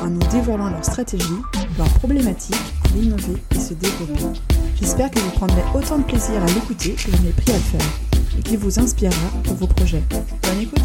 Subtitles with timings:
[0.00, 1.42] en nous dévoilant leurs stratégies,
[1.76, 4.40] leurs problématiques pour innover et se développer.
[4.80, 7.60] J'espère que vous prendrez autant de plaisir à l'écouter que j'en ai pris à le
[7.60, 7.90] faire
[8.38, 10.02] et qu'il vous inspirera pour vos projets.
[10.42, 10.82] Bonne écoute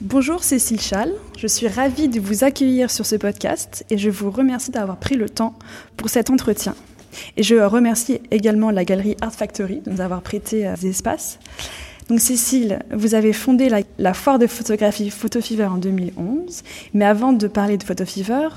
[0.00, 4.30] Bonjour Cécile Chal, je suis ravie de vous accueillir sur ce podcast et je vous
[4.30, 5.58] remercie d'avoir pris le temps
[5.98, 6.74] pour cet entretien.
[7.36, 11.38] Et je remercie également la galerie Art Factory de nous avoir prêté euh, des espaces.
[12.10, 16.64] Donc Cécile, vous avez fondé la, foire de photographie Photo Fever en 2011.
[16.92, 18.48] Mais avant de parler de Photo Fever,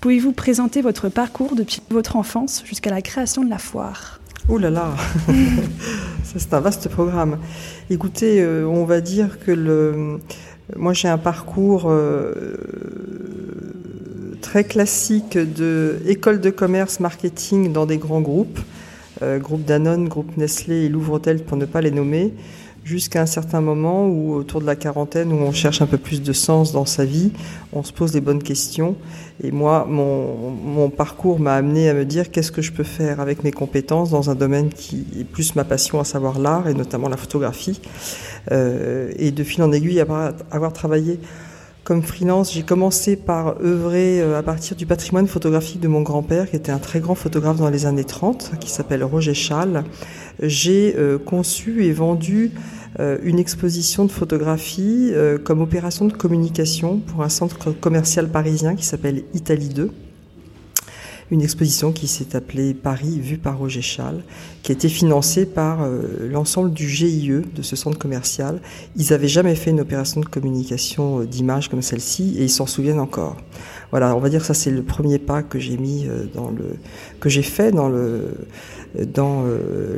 [0.00, 4.18] pouvez-vous présenter votre parcours depuis votre enfance jusqu'à la création de la foire?
[4.48, 4.94] Oh là là,
[6.24, 7.36] c'est un vaste programme.
[7.90, 10.18] Écoutez, euh, on va dire que le,
[10.74, 12.56] moi j'ai un parcours euh,
[14.40, 18.60] très classique de école de commerce marketing dans des grands groupes,
[19.20, 22.32] euh, groupe Danone, groupe Nestlé et Louvre-Hôtel pour ne pas les nommer
[22.84, 26.22] jusqu'à un certain moment où, autour de la quarantaine, où on cherche un peu plus
[26.22, 27.32] de sens dans sa vie,
[27.72, 28.96] on se pose les bonnes questions.
[29.42, 33.20] Et moi, mon, mon parcours m'a amené à me dire qu'est-ce que je peux faire
[33.20, 36.74] avec mes compétences dans un domaine qui est plus ma passion, à savoir l'art et
[36.74, 37.80] notamment la photographie.
[38.50, 41.20] Euh, et de fil en aiguille, avoir, avoir travaillé
[41.84, 46.48] comme freelance, j'ai commencé par œuvrer euh, à partir du patrimoine photographique de mon grand-père,
[46.48, 49.82] qui était un très grand photographe dans les années 30, qui s'appelle Roger Schall.
[50.40, 52.52] J'ai euh, conçu et vendu
[53.00, 55.12] euh, une exposition de photographie
[55.44, 59.90] comme opération de communication pour un centre commercial parisien qui s'appelle Italie 2
[61.32, 64.22] une exposition qui s'est appelée Paris vue par Roger Chal,
[64.62, 68.60] qui a été financée par euh, l'ensemble du GIE de ce centre commercial.
[68.96, 72.66] Ils n'avaient jamais fait une opération de communication euh, d'image comme celle-ci et ils s'en
[72.66, 73.38] souviennent encore.
[73.92, 76.50] Voilà, on va dire que ça c'est le premier pas que j'ai mis euh, dans
[76.50, 76.76] le
[77.18, 78.34] que j'ai fait dans le
[79.14, 79.46] dans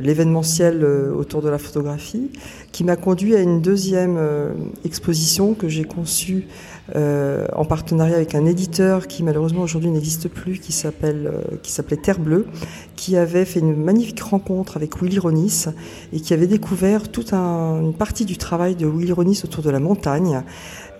[0.01, 2.31] l'événementiel autour de la photographie,
[2.71, 4.17] qui m'a conduit à une deuxième
[4.85, 6.47] exposition que j'ai conçue
[6.95, 11.73] euh, en partenariat avec un éditeur qui malheureusement aujourd'hui n'existe plus, qui s'appelle, euh, qui
[11.73, 12.47] s'appelait Terre Bleue,
[12.95, 15.65] qui avait fait une magnifique rencontre avec Willy Ronis
[16.13, 19.81] et qui avait découvert toute une partie du travail de Willy Ronis autour de la
[19.81, 20.43] montagne.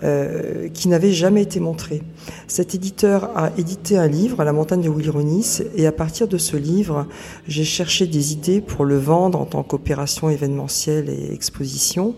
[0.05, 2.03] Euh, qui n'avait jamais été montré.
[2.47, 6.37] Cet éditeur a édité un livre, La montagne de Willy Ronis, et à partir de
[6.37, 7.07] ce livre,
[7.49, 12.17] j'ai cherché des idées pour le vendre en tant qu'opération événementielle et exposition.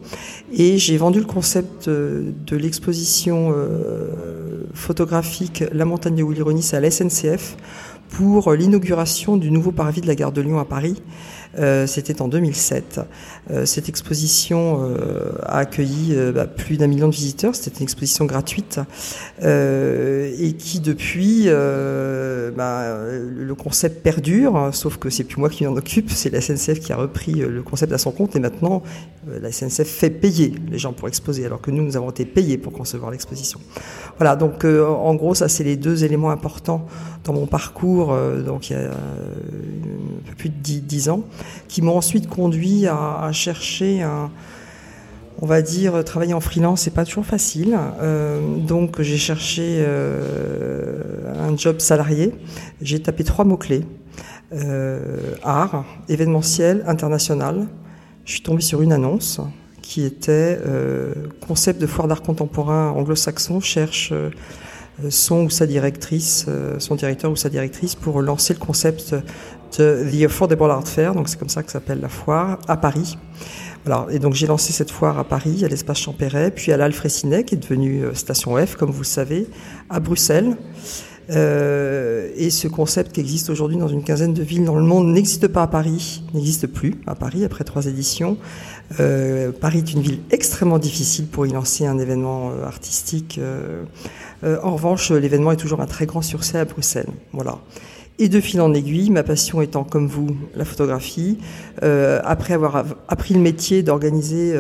[0.53, 6.81] Et j'ai vendu le concept de, l'exposition euh, photographique La montagne de Willy Ronis à
[6.81, 7.57] la SNCF
[8.09, 11.03] pour l'inauguration du nouveau parvis de la gare de Lyon à Paris.
[11.59, 13.01] Euh, c'était en 2007.
[13.51, 17.55] Euh, cette exposition euh, a accueilli bah, plus d'un million de visiteurs.
[17.55, 18.81] C'était une exposition gratuite
[19.43, 24.71] et qui depuis, bah, le concept perdure.
[24.73, 27.63] Sauf que c'est plus moi qui m'en occupe, c'est la SNCF qui a repris le
[27.63, 28.83] concept à son compte et maintenant
[29.27, 32.59] la SNCF fait payer les gens pour exposer, alors que nous nous avons été payés
[32.59, 33.61] pour concevoir l'exposition.
[34.19, 36.87] Voilà, donc en gros ça c'est les deux éléments importants
[37.27, 38.17] dans mon parcours.
[38.45, 41.23] donc il y a un peu plus de dix ans
[41.69, 44.31] qui m'ont ensuite conduit à, chercher un,
[45.41, 47.77] on va dire, travailler en freelance, c'est pas toujours facile.
[48.01, 52.33] Euh, donc j'ai cherché euh, un job salarié.
[52.81, 53.85] J'ai tapé trois mots-clés.
[54.53, 57.67] Euh, art, événementiel, international.
[58.25, 59.41] Je suis tombée sur une annonce
[59.83, 60.59] qui était
[61.47, 64.13] concept de foire d'art contemporain anglo-saxon cherche
[65.11, 66.47] son ou sa directrice,
[66.79, 69.15] son directeur ou sa directrice pour lancer le concept
[69.71, 73.19] The Affordable Art Fair, donc c'est comme ça que s'appelle la foire, à Paris.
[73.85, 77.45] Alors, et donc j'ai lancé cette foire à Paris, à l'espace Champéret, puis à l'Alfrécinet,
[77.45, 79.47] qui est devenu euh, Station F, comme vous le savez,
[79.91, 80.57] à Bruxelles.
[81.31, 85.09] Euh, et ce concept qui existe aujourd'hui dans une quinzaine de villes dans le monde
[85.09, 88.39] n'existe pas à Paris, n'existe plus à Paris après trois éditions.
[89.01, 93.41] Euh, Paris est une ville extrêmement difficile pour y lancer un événement euh, artistique.
[93.41, 93.85] Euh,
[94.63, 97.09] en revanche, l'événement est toujours un très grand succès à Bruxelles.
[97.33, 97.59] Voilà.
[98.19, 101.37] Et de fil en aiguille, ma passion étant comme vous la photographie,
[101.83, 104.59] après avoir appris le métier d'organiser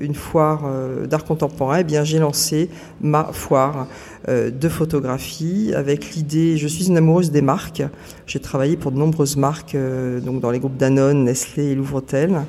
[0.00, 0.68] une foire
[1.08, 2.68] d'art contemporain, eh bien j'ai lancé
[3.00, 3.86] ma foire
[4.26, 6.56] de photographie avec l'idée.
[6.56, 7.84] Je suis une amoureuse des marques.
[8.26, 9.76] J'ai travaillé pour de nombreuses marques,
[10.24, 12.40] donc dans les groupes Danone, Nestlé et Louvre-Hôtel.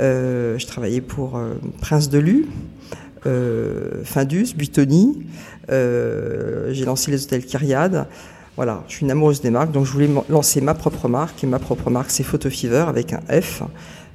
[0.00, 1.40] Euh, je travaillais pour
[1.80, 2.46] Prince de Lu,
[4.04, 5.26] Findus, Buitoni.
[5.68, 8.06] j'ai lancé les hôtels Kyriade.
[8.56, 11.42] Voilà, je suis une amoureuse des marques, donc je voulais lancer ma propre marque.
[11.42, 13.62] Et ma propre marque, c'est Photo Fever avec un F.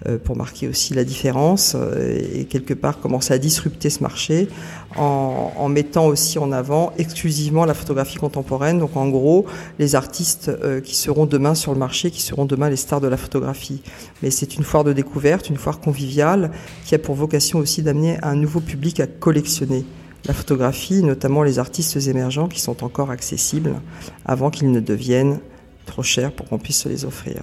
[0.05, 4.47] Euh, pour marquer aussi la différence euh, et quelque part commencer à disrupter ce marché
[4.95, 8.77] en, mettant aussi en avant exclusivement la photographie contemporaine.
[8.77, 9.47] Donc en gros,
[9.79, 13.07] les artistes euh, qui seront demain sur le marché, qui seront demain les stars de
[13.07, 13.81] la photographie.
[14.21, 16.51] Mais c'est une foire de découverte, une foire conviviale
[16.85, 19.83] qui a pour vocation aussi d'amener un nouveau public à collectionner
[20.25, 23.73] la photographie, notamment les artistes émergents qui sont encore accessibles
[24.25, 25.39] avant qu'ils ne deviennent
[25.87, 27.41] trop cher pour qu'on puisse se les offrir.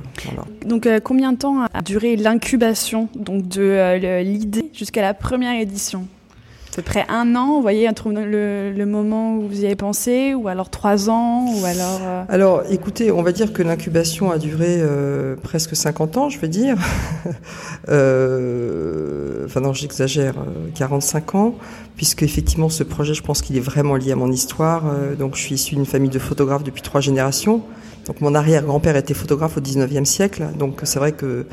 [0.64, 5.60] Donc euh, combien de temps a duré l'incubation donc de euh, l'idée jusqu'à la première
[5.60, 6.06] édition?
[6.72, 10.34] À peu près un an, vous voyez, le, le, moment où vous y avez pensé,
[10.34, 12.00] ou alors trois ans, ou alors...
[12.02, 14.82] Euh alors, écoutez, on va dire que l'incubation a duré
[15.44, 16.76] presque 50 ans, je veux dire.
[17.86, 20.34] enfin non, j'exagère,
[20.74, 21.54] 45 ans,
[21.94, 24.82] puisque effectivement ce projet, je pense qu'il est vraiment lié à mon histoire.
[25.16, 27.62] donc je suis issu d'une famille de photographes depuis trois générations.
[28.06, 31.46] Donc mon arrière-grand-père était photographe au 19e siècle, donc c'est vrai que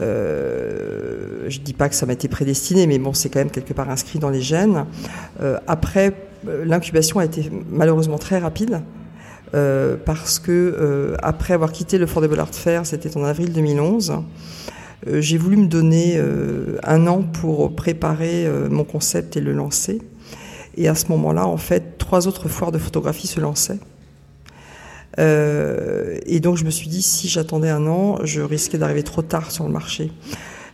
[0.00, 3.72] euh, je dis pas que ça m'a été prédestiné, mais bon, c'est quand même quelque
[3.72, 4.86] part inscrit dans les gènes.
[5.40, 6.12] Euh, après,
[6.48, 8.82] euh, l'incubation a été malheureusement très rapide.
[9.54, 14.14] Euh, parce que après avoir quitté le Fort des Beaux-Arts Fair, c'était en avril 2011,
[15.06, 16.20] j'ai voulu me donner
[16.82, 20.02] un an pour préparer mon concept et le lancer.
[20.76, 23.78] Et à ce moment-là, en fait, trois autres foires de photographie se lançaient.
[25.18, 29.22] Euh, et donc je me suis dit, si j'attendais un an, je risquais d'arriver trop
[29.22, 30.12] tard sur le marché.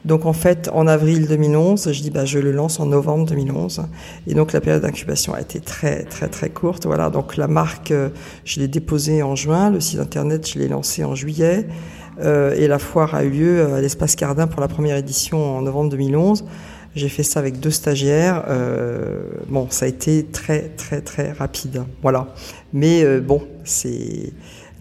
[0.05, 3.83] Donc en fait, en avril 2011, je dis bah je le lance en novembre 2011.
[4.27, 6.87] Et donc la période d'incubation a été très très très courte.
[6.87, 8.09] Voilà, donc la marque, euh,
[8.45, 11.69] je l'ai déposée en juin, le site internet, je l'ai lancé en juillet.
[12.21, 15.63] Euh, et la foire a eu lieu à l'espace Cardin pour la première édition en
[15.63, 16.45] novembre 2011.
[16.95, 18.45] J'ai fait ça avec deux stagiaires.
[18.49, 21.85] Euh, bon, ça a été très très très rapide.
[22.03, 22.35] Voilà.
[22.73, 24.33] Mais euh, bon, c'est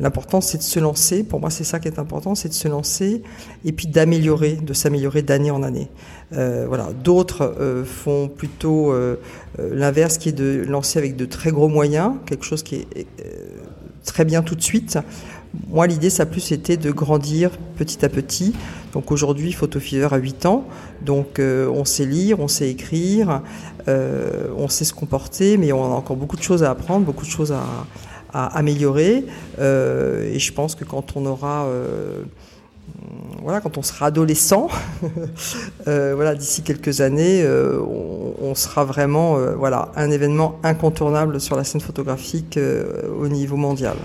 [0.02, 1.24] l'important, c'est de se lancer.
[1.24, 3.22] Pour moi, c'est ça qui est important, c'est de se lancer
[3.64, 5.88] et puis d'améliorer, de s'améliorer d'année en année.
[6.34, 6.90] Euh, voilà.
[7.04, 9.16] D'autres euh, font plutôt euh,
[9.58, 13.08] l'inverse, qui est de lancer avec de très gros moyens, quelque chose qui est
[14.04, 14.98] très bien tout de suite.
[15.70, 18.54] Moi, l'idée, ça a plus été de grandir petit à petit.
[18.94, 20.66] Donc aujourd'hui, Fever a 8 ans.
[21.02, 23.42] Donc on sait lire, on sait écrire,
[23.88, 27.32] on sait se comporter, mais on a encore beaucoup de choses à apprendre, beaucoup de
[27.32, 27.62] choses à,
[28.34, 29.26] améliorer.
[29.60, 32.24] Euh, et je pense que quand on aura euh,
[33.42, 34.68] voilà, quand on sera adolescent,
[35.88, 41.64] euh, voilà, d'ici quelques années, on, on, sera vraiment, voilà, un événement incontournable sur la
[41.64, 42.60] scène photographique
[43.20, 43.96] au niveau mondial.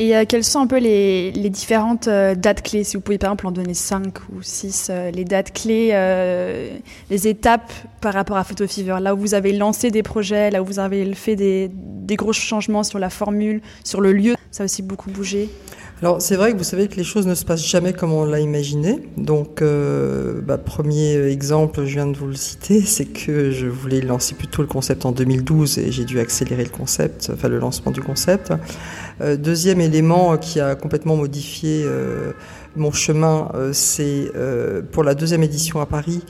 [0.00, 2.84] Et euh, quelles sont un peu les, différentes euh, dates clés?
[2.84, 5.88] Si vous pouvez par exemple en donner 5 ou 6, euh, les dates clés,
[7.10, 10.62] les étapes par rapport à Photo Fever, là où vous avez lancé des projets, là
[10.62, 11.70] où vous avez fait des,
[12.16, 15.50] gros changements sur la formule, sur le lieu, ça a aussi beaucoup bougé
[16.00, 18.24] alors c'est vrai que vous savez que les choses ne se passent jamais comme on
[18.24, 19.00] l'a imaginé.
[19.16, 19.60] Donc
[20.44, 24.62] bah, premier exemple, je viens de vous le citer, c'est que je voulais lancer plutôt
[24.62, 28.52] le concept en 2012 et j'ai dû accélérer le concept, enfin le lancement du concept.
[29.20, 32.32] Euh, deuxième élément qui a complètement modifié euh,
[32.76, 34.30] mon chemin, euh, c'est
[34.92, 36.22] pour la deuxième édition à Paris.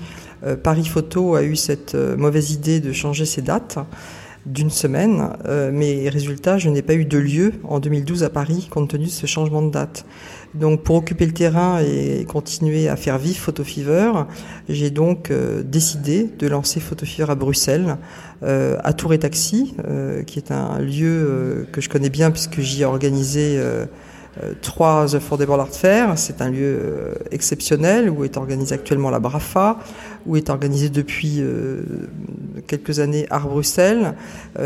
[0.63, 3.79] Paris Photo a eu cette mauvaise idée de changer ses dates
[4.47, 8.69] d'une semaine, euh, mais résultat, je n'ai pas eu de lieu en 2012 à Paris
[8.71, 10.07] compte tenu de ce changement de date.
[10.55, 14.13] Donc pour occuper le terrain et continuer à faire vivre Photo Fever,
[14.69, 17.97] j'ai donc euh, décidé de lancer Photo Fever à Bruxelles,
[18.43, 22.61] euh, à Tour et Taxi, euh, qui est un lieu que je connais bien puisque
[22.61, 23.61] j'y ai organisé
[24.43, 26.17] euh, trois Affordable Art Fair.
[26.17, 29.79] C'est un lieu euh, exceptionnel où est organisé actuellement la BRAFA,
[30.27, 31.83] où est organisé depuis euh,
[32.67, 34.15] quelques années Art Bruxelles.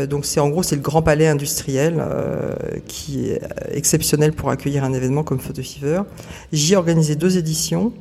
[0.09, 2.03] donc c'est en gros c'est le grand palais industriel
[2.87, 3.41] qui est
[3.71, 6.01] exceptionnel pour accueillir un événement comme Photo Fever.
[6.51, 7.93] J'y ai organisé deux éditions.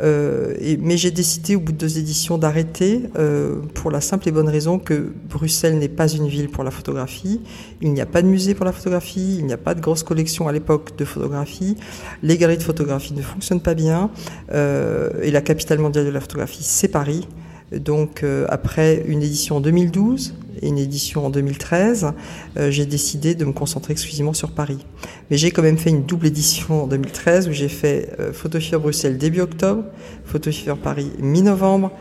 [0.00, 4.32] Euh, mais j'ai décidé au bout de deux éditions d'arrêter euh, pour la simple et
[4.32, 7.40] bonne raison que Bruxelles n'est pas une ville pour la photographie.
[7.82, 10.02] Il n'y a pas de musée pour la photographie, il n'y a pas de grosse
[10.02, 11.76] collection à l'époque de photographie.
[12.22, 14.10] Les galeries de photographie ne fonctionnent pas bien.
[14.52, 17.28] Euh, et la capitale mondiale de la photographie, c'est Paris.
[17.70, 22.12] Donc euh, après une édition en 2012 et une édition en 2013,
[22.56, 24.84] euh, j'ai décidé de me concentrer exclusivement sur Paris.
[25.30, 29.16] Mais j'ai quand même fait une double édition en 2013 où j'ai fait euh, Bruxelles
[29.16, 29.84] début octobre,
[30.24, 31.92] Fever Paris mi-novembre,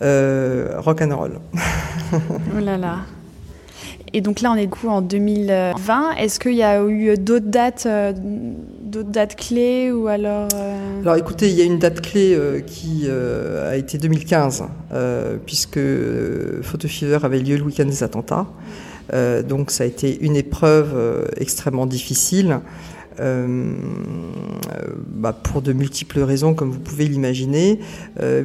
[0.00, 1.32] euh, rock and roll.
[2.14, 3.00] oh là là.
[4.14, 6.12] Et donc là, on est du coup en 2020.
[6.12, 7.86] Est-ce qu'il y a eu d'autres dates,
[8.92, 12.60] d'autres dates clés ou alors euh, Alors écoutez, il y a une date clé euh,
[12.60, 14.64] qui a été 2015,
[15.46, 15.80] puisque
[16.62, 18.46] Photo Fever avait lieu le week-end des attentats.
[19.48, 22.60] donc ça a été une épreuve extrêmement difficile.
[23.20, 23.74] Euh,
[25.06, 27.78] bah, pour de multiples raisons, comme vous pouvez l'imaginer.
[28.20, 28.42] Euh,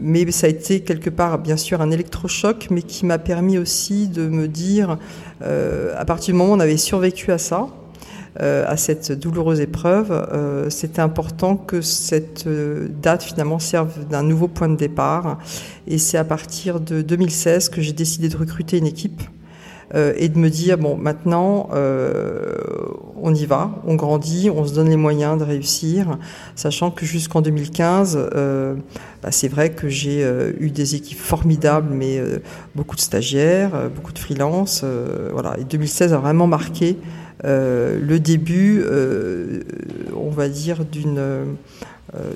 [0.00, 4.08] mais ça a été quelque part, bien sûr, un électrochoc, mais qui m'a permis aussi
[4.08, 4.98] de me dire,
[5.42, 7.68] euh, à partir du moment où on avait survécu à ça,
[8.36, 12.48] à cette douloureuse épreuve, c'était important que cette
[13.00, 15.38] date finalement serve d'un nouveau point de départ.
[15.86, 19.22] Et c'est à partir de 2016 que j'ai décidé de recruter une équipe
[19.94, 22.52] euh, et de me dire bon maintenant euh,
[23.22, 26.18] on y va, on grandit, on se donne les moyens de réussir,
[26.54, 28.74] sachant que jusqu'en 2015, euh,
[29.22, 32.38] bah, c'est vrai que j'ai euh, eu des équipes formidables, mais euh,
[32.74, 34.84] beaucoup de stagiaires, beaucoup de freelance,
[35.32, 35.56] voilà.
[35.58, 36.98] Et 2016 a vraiment marqué
[37.44, 38.84] le début,
[40.16, 41.56] on va dire d'une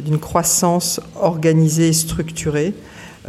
[0.04, 2.75] d'une croissance organisée et structurée.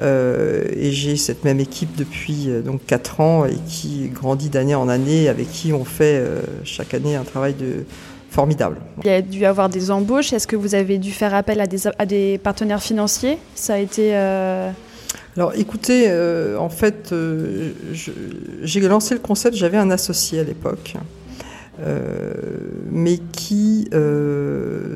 [0.02, 4.76] Euh, et j'ai cette même équipe depuis euh, donc 4 ans et qui grandit d'année
[4.76, 7.86] en année, avec qui on fait euh, chaque année un travail de,
[8.32, 8.78] formidable.
[9.04, 10.34] Il y a dû avoir des embauches.
[10.34, 13.38] Est-ce que vous avez dû faire appel à des, à des partenaires financiers?
[13.54, 14.16] Ça a été.
[15.36, 16.12] Alors écoutez,
[16.58, 17.14] en fait,
[18.64, 20.96] j'ai lancé le concept, j'avais un associé à l'époque,
[22.92, 23.90] mais qui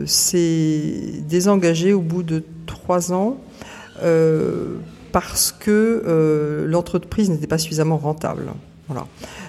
[0.05, 3.37] s'est désengagé au bout de trois ans
[4.03, 4.75] euh,
[5.11, 8.43] parce que euh, l'entreprise n'était pas suffisamment rentable.
[8.87, 9.07] Voilà.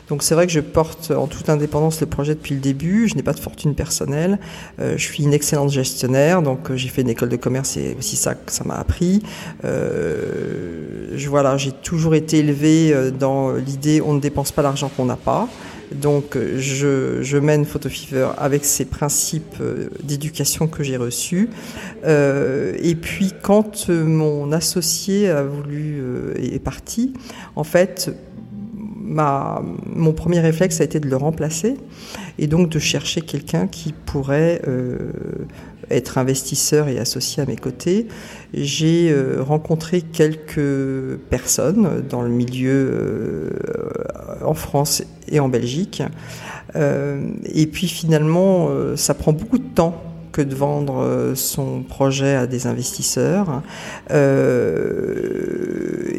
[0.09, 3.07] Donc c'est vrai que je porte en toute indépendance le projet depuis le début.
[3.07, 4.38] Je n'ai pas de fortune personnelle.
[4.80, 8.16] Euh, je suis une excellente gestionnaire, donc j'ai fait une école de commerce et aussi
[8.16, 9.23] ça que ça m'a appris.
[9.62, 15.16] je, voilà, j'ai toujours été élevé dans l'idée on ne dépense pas l'argent qu'on n'a
[15.16, 15.49] pas.
[15.92, 21.49] Donc je, je mène Fever avec ces principes euh, d'éducation que j'ai reçus.
[22.04, 26.02] Euh, et puis quand euh, mon associé a voulu
[26.37, 27.14] est parti,
[27.57, 28.11] en fait,
[29.04, 31.76] mon premier réflexe a été de le remplacer
[32.38, 34.61] et donc de chercher quelqu'un qui pourrait
[35.90, 38.09] être investisseur et associé à mes côtés.
[38.54, 43.50] J'ai euh, rencontré quelques personnes dans le milieu euh,
[44.45, 46.02] en France et en Belgique.
[46.76, 50.02] Euh, et puis finalement, ça prend beaucoup de temps
[50.33, 53.62] que de vendre son projet à des investisseurs.
[54.11, 54.14] Et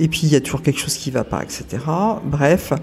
[0.08, 1.66] puis il y a toujours quelque chose qui ne va pas, etc.
[2.26, 2.74] Bref.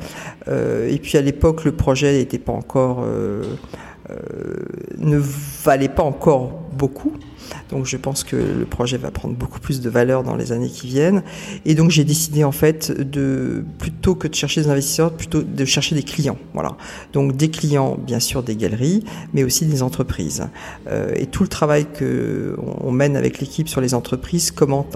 [0.48, 3.04] Et puis à l'époque, le projet n'était pas encore
[4.98, 5.18] ne
[5.64, 7.12] valait pas encore beaucoup.
[7.70, 10.68] Donc je pense que le projet va prendre beaucoup plus de valeur dans les années
[10.68, 11.22] qui viennent.
[11.64, 15.64] Et donc j'ai décidé en fait de plutôt que de chercher des investisseurs, plutôt de
[15.64, 16.38] chercher des clients.
[16.54, 16.76] Voilà.
[17.12, 20.46] Donc des clients, bien sûr, des galeries, mais aussi des entreprises.
[20.88, 24.86] Euh, et tout le travail que on mène avec l'équipe sur les entreprises commence,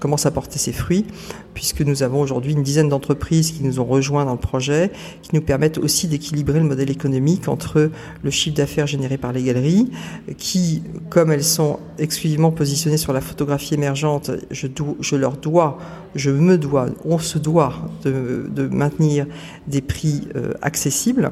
[0.00, 1.06] commence à porter ses fruits,
[1.54, 4.90] puisque nous avons aujourd'hui une dizaine d'entreprises qui nous ont rejoints dans le projet,
[5.22, 7.90] qui nous permettent aussi d'équilibrer le modèle économique entre
[8.22, 9.90] le chiffre d'affaires généré par les galeries,
[10.36, 10.82] qui,
[11.26, 14.66] elles sont exclusivement positionnées sur la photographie émergente, je,
[15.00, 15.78] je leur dois,
[16.14, 19.26] je me dois, on se doit de, maintenir
[19.66, 21.30] des prix euh, accessibles.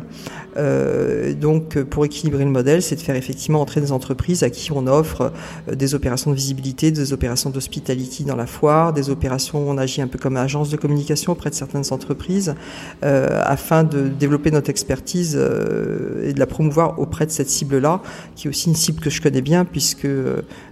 [0.57, 4.73] Euh, donc, pour équilibrer le modèle, c'est de faire effectivement entrer des entreprises à qui
[4.73, 5.33] on offre
[5.69, 9.79] euh, des opérations de visibilité, des opérations d'hospitality dans la foire, des opérations où on
[9.79, 12.55] agit un peu comme agence de communication auprès de certaines entreprises,
[13.03, 18.01] afin de développer notre expertise et de la promouvoir auprès de cette cible-là,
[18.35, 20.09] qui est aussi une cible que je connais bien puisque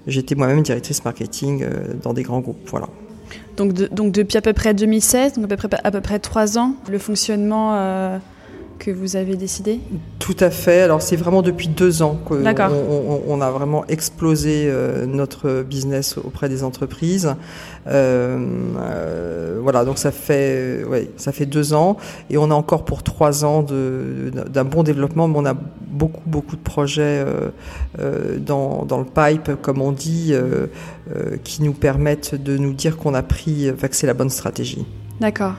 [0.06, 1.62] j'étais moi-même directrice marketing
[2.02, 2.66] dans des grands groupes.
[2.70, 2.88] Voilà.
[3.58, 6.56] Donc, donc depuis à peu près 2016, donc à peu près, à peu près 3
[6.56, 8.18] ans, le fonctionnement
[8.78, 9.80] que vous avez décidé?
[10.18, 10.82] Tout à fait.
[10.82, 16.48] Alors c'est vraiment depuis deux ans qu'on on, a vraiment explosé euh, notre business auprès
[16.48, 17.34] des entreprises.
[17.86, 18.38] Euh,
[18.78, 21.96] euh, voilà, donc ça fait, ouais, ça fait deux ans
[22.30, 25.54] et on a encore pour trois ans d'un bon développement, mais on a
[25.94, 27.24] beaucoup beaucoup de projets
[28.38, 30.34] dans, dans, le pipe, comme on dit,
[31.44, 34.84] qui nous permettent de nous dire qu'on a pris, que c'est la bonne stratégie.
[35.20, 35.54] D'accord.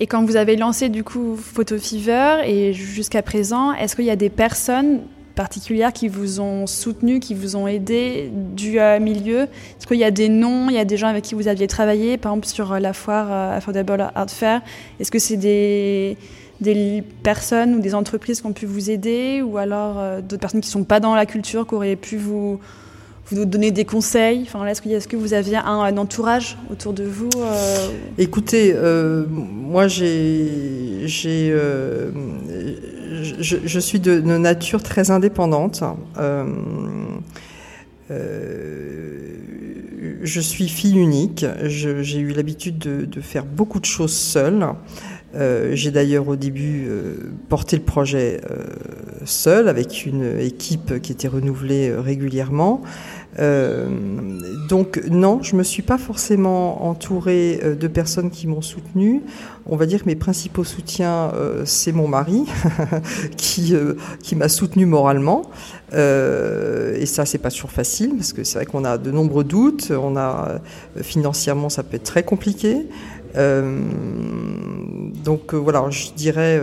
[0.00, 4.10] Et quand vous avez lancé du coup Photo Fever et jusqu'à présent, est-ce qu'il y
[4.10, 5.00] a des personnes
[5.34, 9.42] particulières qui vous ont soutenu, qui vous ont aidé du euh, milieu?
[9.42, 11.66] Est-ce qu'il y a des noms, il y a des gens avec qui vous aviez
[11.66, 14.60] travaillé, par exemple sur euh, la foire euh, Affordable Art Fair?
[15.00, 16.18] Est-ce que c'est des,
[16.60, 20.68] des personnes ou des entreprises qui ont pu vous aider ou alors d'autres personnes qui
[20.68, 22.58] ne sont pas dans la culture, qui auraient pu vous
[23.44, 24.42] donnez des conseils?
[24.42, 27.88] Enfin, Est-ce que, vous aviez un, entourage autour de vous euh?
[28.16, 32.10] Écoutez, euh, moi j'ai, euh,
[33.40, 35.82] je, suis de, nature très indépendante.
[40.22, 41.44] je suis fille unique.
[41.64, 44.66] j'ai eu l'habitude de, de, faire beaucoup de choses seule.
[45.34, 46.88] J'ai d'ailleurs au début
[47.48, 48.40] porté le projet
[49.24, 52.82] seul avec une équipe qui était renouvelée régulièrement.
[53.38, 53.88] Euh,
[54.68, 59.22] donc non, je me suis pas forcément entourée euh, de personnes qui m'ont soutenue.
[59.66, 62.46] On va dire que mes principaux soutiens, euh, c'est mon mari
[63.36, 63.74] qui
[64.22, 65.42] qui m'a soutenu moralement.
[65.92, 69.90] et ça, c'est pas toujours facile parce que c'est vrai qu'on a de nombreux doutes.
[69.90, 70.60] On a
[71.02, 72.86] financièrement, ça peut être très compliqué.
[75.24, 76.60] Donc voilà, je dirais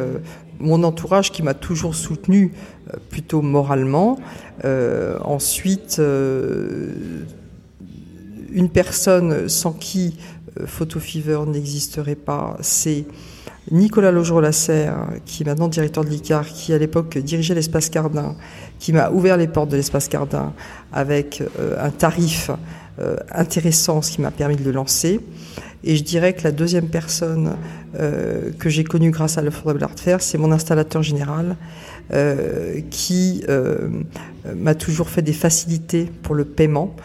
[0.60, 2.52] mon entourage qui m'a toujours soutenu
[2.94, 4.20] euh, plutôt moralement.
[4.64, 6.94] Euh, ensuite, euh,
[8.52, 10.18] une personne sans qui
[10.66, 13.06] Photo Fever n'existerait pas, c'est
[13.72, 14.96] Nicolas Logereau-Lasserre,
[15.26, 18.36] qui est maintenant directeur de l'ICAR, qui à l'époque dirigeait l'espace Cardin,
[18.80, 20.54] qui m'a ouvert les portes de l'espace Cardin
[20.94, 21.44] avec
[21.78, 22.52] un tarif
[23.32, 25.20] intéressant, ce qui m'a permis de le lancer.
[25.86, 27.58] Et je dirais que la deuxième personne
[28.00, 31.56] euh, que j'ai connue grâce à l'Affordable Art Fair, c'est mon installateur général,
[32.12, 33.88] euh, qui euh,
[34.56, 36.96] m'a toujours fait des facilités pour le paiement,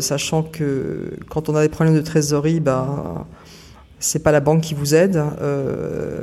[0.00, 3.24] sachant que quand on a des problèmes de trésorerie, ben
[3.98, 5.18] c'est pas la banque qui vous aide,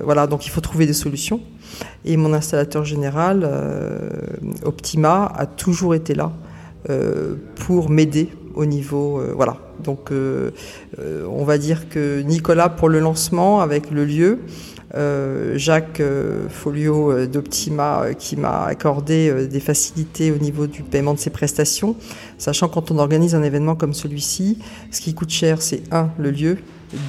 [0.03, 1.41] voilà, donc il faut trouver des solutions.
[2.05, 3.49] Et mon installateur général,
[4.63, 6.31] Optima, a toujours été là
[7.55, 10.51] pour m'aider au niveau, voilà, donc euh,
[10.99, 14.39] euh, on va dire que Nicolas pour le lancement avec le lieu,
[14.95, 16.01] euh, Jacques
[16.49, 21.95] Folio d'Optima qui m'a accordé des facilités au niveau du paiement de ses prestations,
[22.37, 24.59] sachant quand on organise un événement comme celui-ci,
[24.91, 26.57] ce qui coûte cher c'est un le lieu,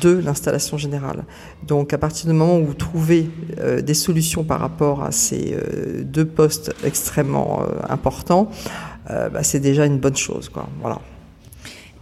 [0.00, 1.24] deux l'installation générale.
[1.66, 3.30] Donc à partir du moment où vous trouvez
[3.82, 5.56] des solutions par rapport à ces
[6.04, 8.50] deux postes extrêmement importants,
[9.08, 10.50] bah, c'est déjà une bonne chose.
[10.50, 10.68] Quoi.
[10.82, 11.00] Voilà.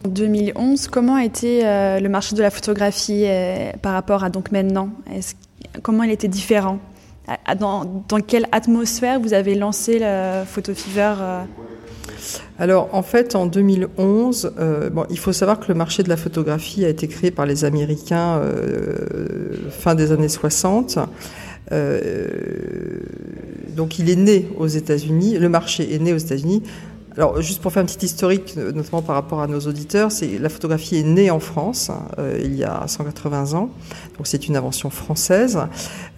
[0.05, 4.53] En 2011, comment été euh, le marché de la photographie euh, par rapport à donc
[4.53, 4.91] maintenant?
[5.83, 6.79] Comment il était différent?
[7.59, 7.85] Dans,
[8.27, 11.43] quelle atmosphère vous avez lancé le Photo Fever euh?
[12.59, 14.55] alors en fait en 2011,
[14.93, 17.67] bon, il faut savoir que le marché de la photographie a été créé par les
[17.67, 18.41] Américains
[19.71, 20.99] fin des années 60.
[23.77, 26.63] donc il est né aux États-Unis, le marché est né aux États-Unis
[27.19, 30.49] alors, juste pour faire un petit historique, notamment par rapport à nos auditeurs, c'est la
[30.49, 33.71] photographie est née en France euh, il y a 180 ans,
[34.17, 35.59] donc c'est une invention française.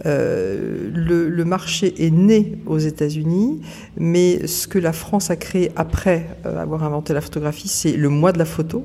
[0.05, 3.63] Euh, le, marché est né aux États-Unis,
[3.97, 8.11] mais ce que la France a créé après euh, avoir inventé la photographie, c'est le
[8.11, 8.85] mois de la photo,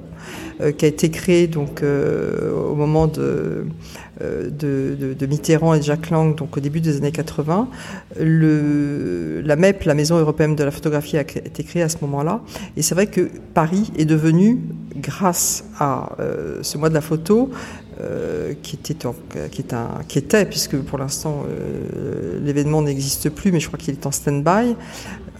[0.78, 3.66] qui a été créé donc au moment de
[4.22, 7.68] euh, Mitterrand et de Jacques Lang, donc au début des années 80.
[8.20, 12.42] Le, la MEP, la Maison européenne de la photographie, a été créée à ce moment-là.
[12.78, 14.60] Et c'est vrai que Paris est devenu,
[14.96, 17.50] grâce à euh, ce mois de la photo,
[18.02, 18.78] euh, qui,
[20.18, 24.50] était puisque pour l'instant euh, l'événement n'existe plus, mais je crois qu'il est en stand-by,
[24.50, 24.74] euh,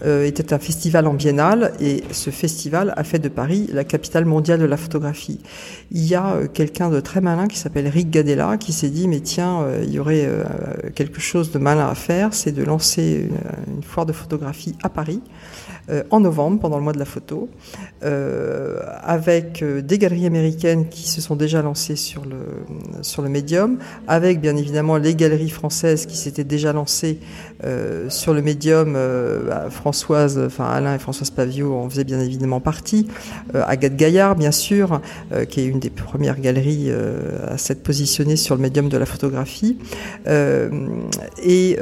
[0.04, 4.60] était un festival en biennale et ce festival a fait de Paris la capitale mondiale
[4.60, 5.40] de la photographie.
[5.90, 9.08] Il y a euh, quelqu'un de très malin qui s'appelle Rick Gadella qui s'est dit
[9.08, 10.28] mais tiens, euh, il y aurait
[10.94, 13.28] quelque chose de malin à faire, c'est de lancer
[13.68, 15.20] une, foire de photographie à Paris
[16.10, 17.48] en novembre pendant le mois de la photo
[18.02, 22.38] avec des galeries américaines qui se sont déjà lancées sur le
[23.02, 27.18] sur le médium, avec bien évidemment les galeries françaises qui s'étaient déjà lancées
[28.08, 28.96] sur le médium.
[29.70, 33.08] Françoise, enfin Alain et Françoise Pavio en faisaient bien évidemment partie.
[33.54, 35.00] Euh, Agathe Gaillard, bien sûr,
[35.32, 38.96] euh, qui est une des premières galeries euh, à s'être positionnée sur le médium de
[38.96, 39.78] la photographie.
[40.26, 41.78] et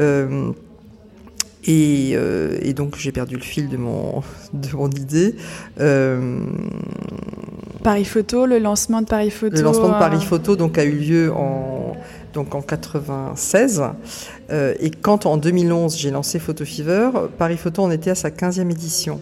[1.66, 4.22] et, donc j'ai perdu le fil de mon,
[4.52, 5.34] de mon idée.
[7.82, 9.56] Paris Photo, le lancement de Paris Photo.
[9.56, 11.94] Le lancement de Paris Photo donc a eu lieu en
[12.34, 13.82] donc en 96.
[14.50, 18.28] Euh, et quand en 2011 j'ai lancé Photo Fever, Paris Photo en était à sa
[18.28, 19.20] 15e édition.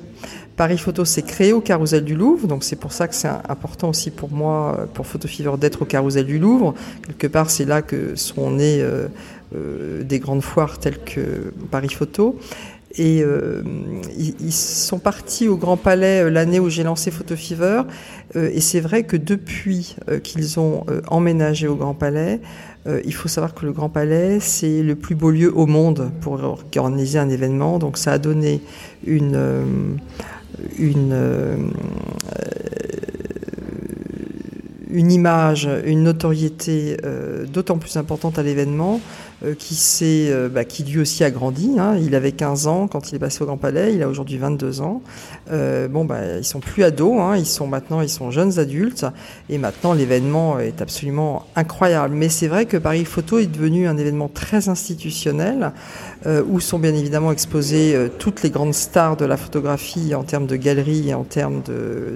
[0.57, 3.89] Paris Photo s'est créé au Carousel du Louvre, donc c'est pour ça que c'est important
[3.89, 6.75] aussi pour moi, pour Photo Fever, d'être au Carousel du Louvre.
[7.07, 9.09] Quelque part, c'est là que sont euh, euh,
[10.03, 12.39] des grandes foires telles que Paris Photo.
[12.97, 13.63] Et euh,
[14.19, 17.83] ils sont partis au Grand Palais euh, l'année où j'ai lancé Photo Fever.
[18.37, 22.41] Euh, et c'est vrai que depuis qu'ils ont emménagé au Grand Palais,
[23.05, 26.41] il faut savoir que le Grand Palais, c'est le plus beau lieu au monde pour
[26.43, 27.79] organiser un événement.
[27.79, 28.61] Donc ça a donné
[29.07, 29.39] une,
[34.91, 36.97] une image, une notoriété
[37.53, 39.01] d'autant plus importante à l'événement
[39.59, 41.73] qui s'est, bah, qui lui aussi a grandi.
[41.79, 41.97] Hein.
[42.01, 44.81] Il avait 15 ans quand il est passé au Grand Palais, il a aujourd'hui 22
[44.81, 45.03] ans.
[45.51, 47.37] bon, bah, ils sont plus ados, hein.
[47.37, 49.07] ils sont maintenant, ils sont jeunes adultes,
[49.49, 52.15] et maintenant l'événement est absolument incroyable.
[52.15, 55.73] Mais c'est vrai que Paris Photo est devenu un événement très institutionnel,
[56.49, 60.57] où sont bien évidemment exposées toutes les grandes stars de la photographie en termes de
[60.57, 61.63] galeries et en termes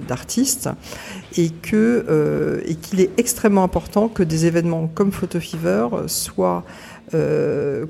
[0.07, 0.69] d'artistes,
[1.37, 6.86] et euh, qu'il est extrêmement important que des événements comme Photo Fever soient euh,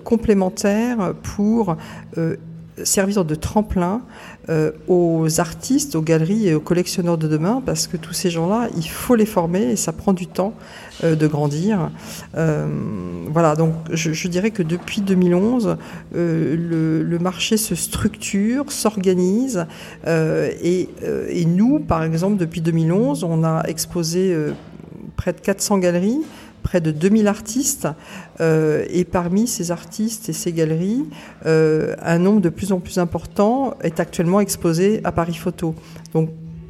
[0.04, 1.76] complémentaires pour
[2.18, 2.36] euh,
[2.84, 4.02] servir de tremplin
[4.50, 8.70] euh, aux artistes, aux galeries et aux collectionneurs de demain, parce que tous ces gens-là,
[8.76, 10.54] il faut les former et ça prend du temps
[11.04, 11.92] euh, de grandir.
[12.36, 12.68] Euh,
[13.32, 15.78] voilà, donc je, dirais que depuis 2011,
[16.14, 19.66] le, marché se structure, s'organise,
[20.06, 20.88] et,
[21.48, 24.36] nous, par exemple, depuis 2011, on a exposé
[25.16, 26.22] près de 400 galeries
[26.68, 27.88] près de 2000 artistes,
[28.42, 31.06] euh, et parmi ces artistes et ces galeries,
[31.46, 35.76] euh, un nombre de plus en plus important est actuellement exposé à Paris Photo.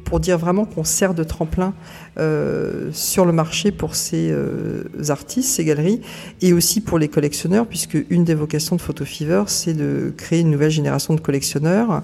[0.08, 1.74] Pour dire vraiment qu'on sert de tremplin
[2.18, 6.00] euh, sur le marché pour ces euh, artistes, ces galeries,
[6.40, 10.40] et aussi pour les collectionneurs, puisque une des vocations de Photo Fever, c'est de créer
[10.40, 12.02] une nouvelle génération de collectionneurs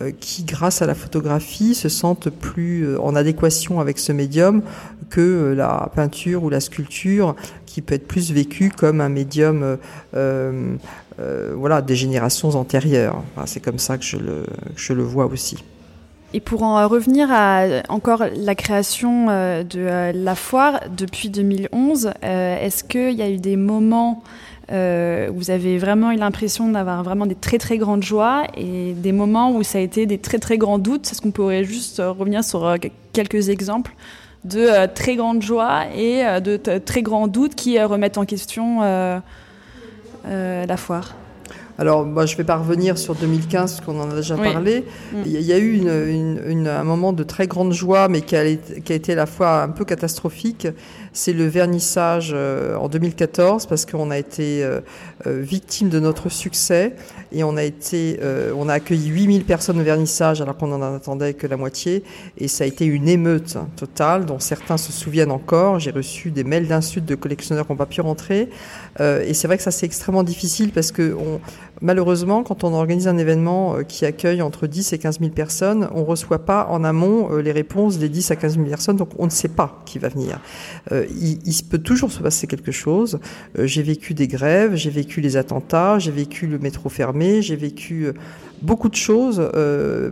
[0.00, 4.62] euh, qui, grâce à la photographie, se sentent plus en adéquation avec ce médium
[5.08, 7.36] que la peinture ou la sculpture,
[7.66, 9.78] qui peut être plus vécue comme un médium.
[11.56, 13.22] voilà, des générations antérieures.
[13.46, 14.42] c'est comme ça que je le,
[14.74, 15.58] que je le vois aussi.
[16.34, 22.10] Et pour en revenir à encore la création euh, de euh, la foire depuis 2011,
[22.24, 24.24] euh, est-ce qu'il y a eu des moments
[24.70, 29.12] où vous avez vraiment eu l'impression d'avoir vraiment des très très grandes joies et des
[29.12, 31.12] moments où ça a été des très très grands doutes?
[31.12, 32.74] Est-ce qu'on pourrait juste revenir sur
[33.12, 33.94] quelques exemples
[34.44, 38.80] de très grandes joies et de très grands doutes qui remettent en question
[40.24, 41.14] la foire?
[41.76, 44.84] Alors, moi, je vais pas revenir sur 2015, parce qu'on en a déjà parlé.
[45.12, 45.16] Mm.
[45.26, 48.92] Il y a eu une, un moment de très grande joie, mais qui a, qui
[48.92, 50.68] a été à la fois un peu catastrophique.
[51.12, 54.80] C'est le vernissage euh, en 2014, parce qu'on a été euh,
[55.26, 56.94] euh, victime de notre succès.
[57.32, 58.20] Et on a, été,
[58.56, 62.04] on a accueilli 8000 personnes au vernissage, alors qu'on en attendait que la moitié.
[62.38, 65.80] Et ça a été une émeute totale, dont certains se souviennent encore.
[65.80, 68.50] J'ai reçu des mails d'insultes de collectionneurs qui n'ont pas pu rentrer.
[69.00, 71.12] et c'est vrai que ça, c'est extrêmement difficile, parce que...
[71.18, 71.40] On,
[71.80, 75.88] Malheureusement, quand on organise un événement euh, qui accueille entre 10 et 15 000 personnes,
[75.92, 78.96] on ne reçoit pas en amont euh, les réponses des 10 à 15 000 personnes,
[78.96, 80.40] donc on ne sait pas qui va venir.
[80.92, 83.18] Euh, il, il, peut toujours se passer quelque chose.
[83.58, 88.12] j'ai vécu des grèves, j'ai vécu les attentats, j'ai vécu le métro fermé, j'ai vécu
[88.60, 89.42] beaucoup de choses,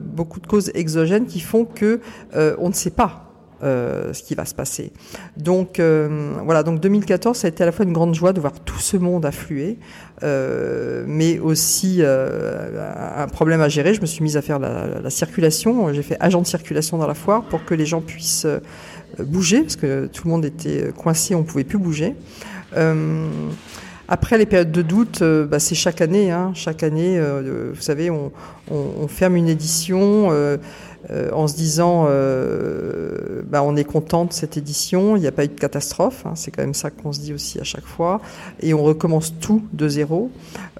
[0.03, 2.01] beaucoup de causes exogènes qui font que
[2.35, 3.32] on ne sait pas
[3.63, 4.91] euh, ce qui va se passer.
[5.37, 8.41] Donc euh, voilà, donc 2014, ça a été à la fois une grande joie de
[8.41, 9.79] voir tout ce monde affluer,
[10.25, 13.95] euh, mais aussi un problème à gérer.
[13.95, 15.93] Je me suis mise à faire la, la circulation.
[15.93, 18.49] J'ai fait agent de circulation dans la foire pour que les gens puissent
[19.21, 22.17] bouger, parce que tout le monde était coincé, on pouvait plus bouger.
[24.09, 26.33] Après les périodes de doute, bah, c'est chaque année.
[26.33, 28.33] Hein, chaque année, vous savez, on,
[29.07, 30.31] ferme une édition.
[31.33, 35.45] En se disant euh, bah, on est content de cette édition, il n'y a pas
[35.45, 38.21] eu de catastrophe, hein, c'est quand même ça qu'on se dit aussi à chaque fois,
[38.61, 40.31] et on recommence tout de zéro,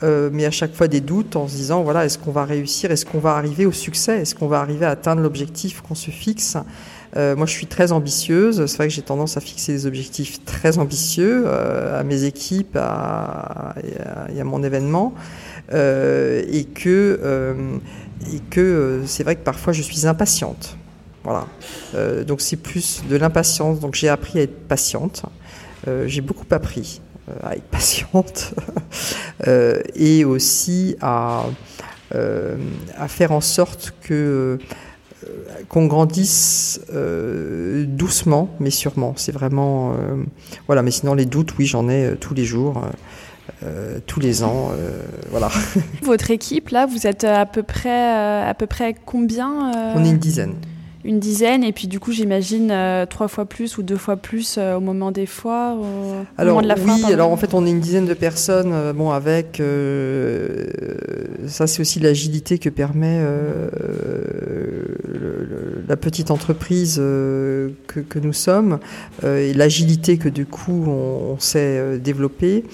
[0.03, 2.91] euh, mais à chaque fois des doutes en se disant voilà est-ce qu'on va réussir,
[2.91, 6.11] est-ce qu'on va arriver au succès, est-ce qu'on va arriver à atteindre l'objectif qu'on se
[6.11, 6.57] fixe.
[7.17, 8.65] Euh, moi, je suis très ambitieuse.
[8.67, 12.77] C'est vrai que j'ai tendance à fixer des objectifs très ambitieux euh, à mes équipes
[12.81, 13.75] à,
[14.35, 15.15] et, à, mon événement,
[15.73, 17.19] euh, et que
[18.33, 20.77] et que euh, c'est vrai que parfois je suis impatiente.
[21.25, 21.47] Voilà.
[21.95, 23.81] Euh, donc c'est plus de l'impatience.
[23.81, 25.23] Donc j'ai appris à être patiente.
[25.89, 27.01] Euh, j'ai beaucoup appris
[27.43, 28.55] à être patiente
[29.95, 31.45] et aussi à,
[32.13, 34.59] à faire en sorte que
[35.69, 39.15] qu'on grandisse doucement, mais sûrement.
[39.17, 39.97] C'est vraiment
[40.67, 40.83] voilà.
[40.83, 42.83] Mais sinon les doutes, oui, j'en ai tous les jours.
[43.65, 44.71] Euh, tous les ans.
[44.73, 45.49] Euh, voilà.
[46.03, 50.11] Votre équipe, là, vous êtes à peu près, euh, à peu près combien On est
[50.11, 50.55] une dizaine
[51.05, 54.57] une dizaine, et puis du coup, j'imagine euh, trois fois plus ou deux fois plus
[54.57, 57.67] euh, au moment des foires, au alors, moment de la Oui, alors en fait, on
[57.67, 59.61] est une dizaine de personnes, euh, bon, avec
[61.49, 63.21] ça, c'est aussi l'agilité que permet
[65.89, 68.79] la petite entreprise que, que, nous sommes,
[69.25, 72.65] et l'agilité que du coup on, on sait développer.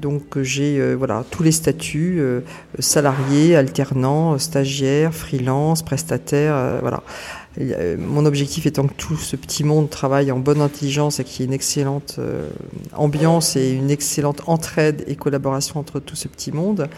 [0.00, 2.20] Donc, j'ai voilà tous les statuts
[2.78, 7.02] salariés, alternants, stagiaires, freelance, prestataires, voilà.
[7.98, 11.42] Mon objectif étant que tout ce petit monde travaille en bonne intelligence et qu'il y
[11.42, 12.20] ait une excellente
[12.94, 16.88] ambiance et une excellente entraide et collaboration entre tout ce petit monde.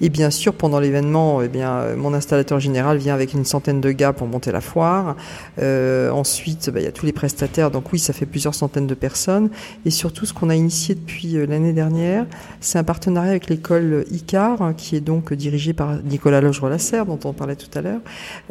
[0.00, 3.90] Et bien sûr, pendant l'événement, eh bien, mon installateur général vient avec une centaine de
[3.92, 5.16] gars pour monter la foire.
[5.58, 8.94] ensuite, bah, il y a tous les prestataires, donc oui, ça fait plusieurs centaines de
[8.94, 9.50] personnes.
[9.84, 12.26] Et surtout, ce qu'on a initié depuis l'année dernière,
[12.60, 17.32] c'est un partenariat avec l'école ICAR, qui est donc dirigée par Nicolas Loge-Relasser, dont on
[17.32, 18.00] parlait tout à l'heure,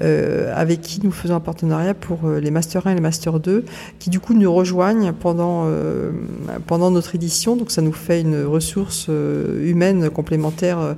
[0.02, 1.59] euh, avec qui nous faisons un partenariat
[2.00, 3.66] pour euh, les Master 1 et les Master 2,
[4.00, 6.12] qui du coup nous rejoignent pendant, euh,
[6.68, 7.56] pendant notre édition.
[7.56, 10.96] Donc ça nous fait une ressource humaine complémentaire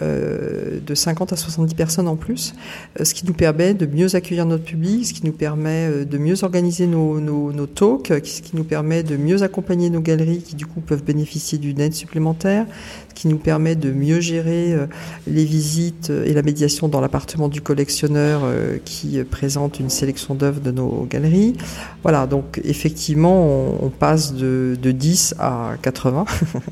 [0.00, 2.54] de 50 à 70 personnes en plus,
[3.00, 6.42] ce qui nous permet de mieux accueillir notre public, ce qui nous permet de mieux
[6.42, 10.80] organiser nos, talks, ce qui nous permet de mieux accompagner nos galeries qui du coup
[10.80, 12.66] peuvent bénéficier d'une aide supplémentaire,
[13.14, 14.86] qui nous permet de mieux gérer euh,
[15.26, 20.34] les visites euh, et la médiation dans l'appartement du collectionneur euh, qui présente une sélection
[20.34, 21.56] d'œuvres de nos galeries.
[22.02, 26.24] Voilà, donc effectivement, on, passe de, 10 à 80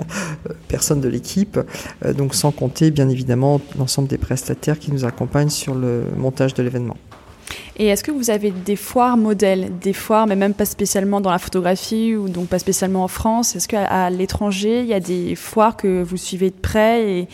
[0.68, 1.58] personnes de l'équipe,
[2.16, 3.11] donc sans compter bien évidemment
[3.78, 6.96] l'ensemble des prestataires qui nous accompagnent sur le montage de l'événement.
[7.76, 11.30] Et est-ce que vous avez des foires modèles, des foires, mais même pas spécialement dans
[11.30, 13.56] la photographie ou donc pas spécialement en France?
[13.56, 17.28] Est-ce qu'à l'étranger, il y a des foires que vous suivez de près et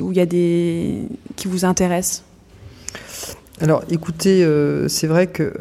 [0.00, 1.02] où il y a des
[1.36, 2.24] qui vous intéressent?
[3.60, 5.52] Alors, écoutez, euh, c'est vrai que euh,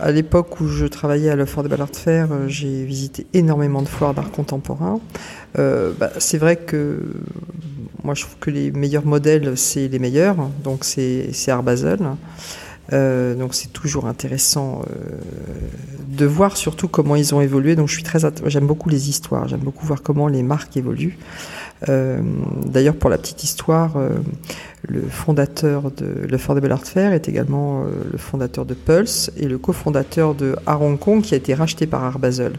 [0.00, 3.82] à l'époque où je travaillais à l'Offre de Ballard de Fer, euh, j'ai visité énormément
[3.82, 5.00] de foires d'art contemporain.
[5.56, 7.00] Bah, c'est vrai que
[8.02, 10.36] moi, je trouve que les meilleurs modèles, c'est les meilleurs.
[10.62, 12.00] Donc, c'est Art Basel.
[12.92, 15.18] Euh, donc c'est toujours intéressant euh,
[16.08, 17.76] de voir surtout comment ils ont évolué.
[17.76, 21.18] Donc je suis très, j'aime beaucoup les histoires, j'aime beaucoup voir comment les marques évoluent.
[21.88, 22.20] Euh,
[22.66, 24.10] D'ailleurs, pour la petite histoire, euh,
[24.86, 29.58] le fondateur de Le Fort Art Fair est également le fondateur de Pulse et le
[29.58, 32.52] cofondateur de Art Hong Kong qui a été racheté par Art Basel.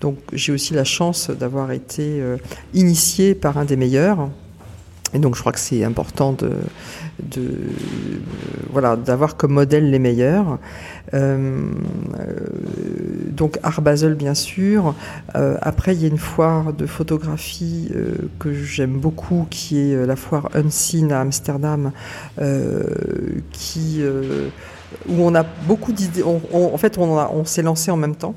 [0.00, 2.22] Donc j'ai aussi la chance d'avoir été
[2.72, 4.28] initié par un des meilleurs.
[5.14, 6.52] Et donc je crois que c'est important de,
[8.70, 10.58] voilà d'avoir comme modèle les meilleurs.
[11.14, 11.70] Euh,
[13.30, 14.94] donc Art Basel bien sûr.
[15.34, 20.06] Euh, après il y a une foire de photographie euh, que j'aime beaucoup qui est
[20.06, 21.92] la foire Unseen à Amsterdam,
[25.08, 26.22] où on a beaucoup d'idées.
[26.22, 28.34] en fait on, on s'est lancé en même temps.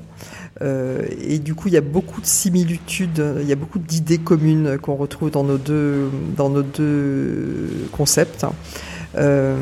[0.62, 4.18] Euh, et du coup, il y a beaucoup de similitudes, il y a beaucoup d'idées
[4.18, 8.46] communes qu'on retrouve dans nos deux, dans nos deux concepts.
[9.16, 9.56] Euh,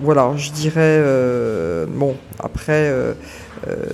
[0.00, 2.92] voilà, je dirais, euh, bon, après,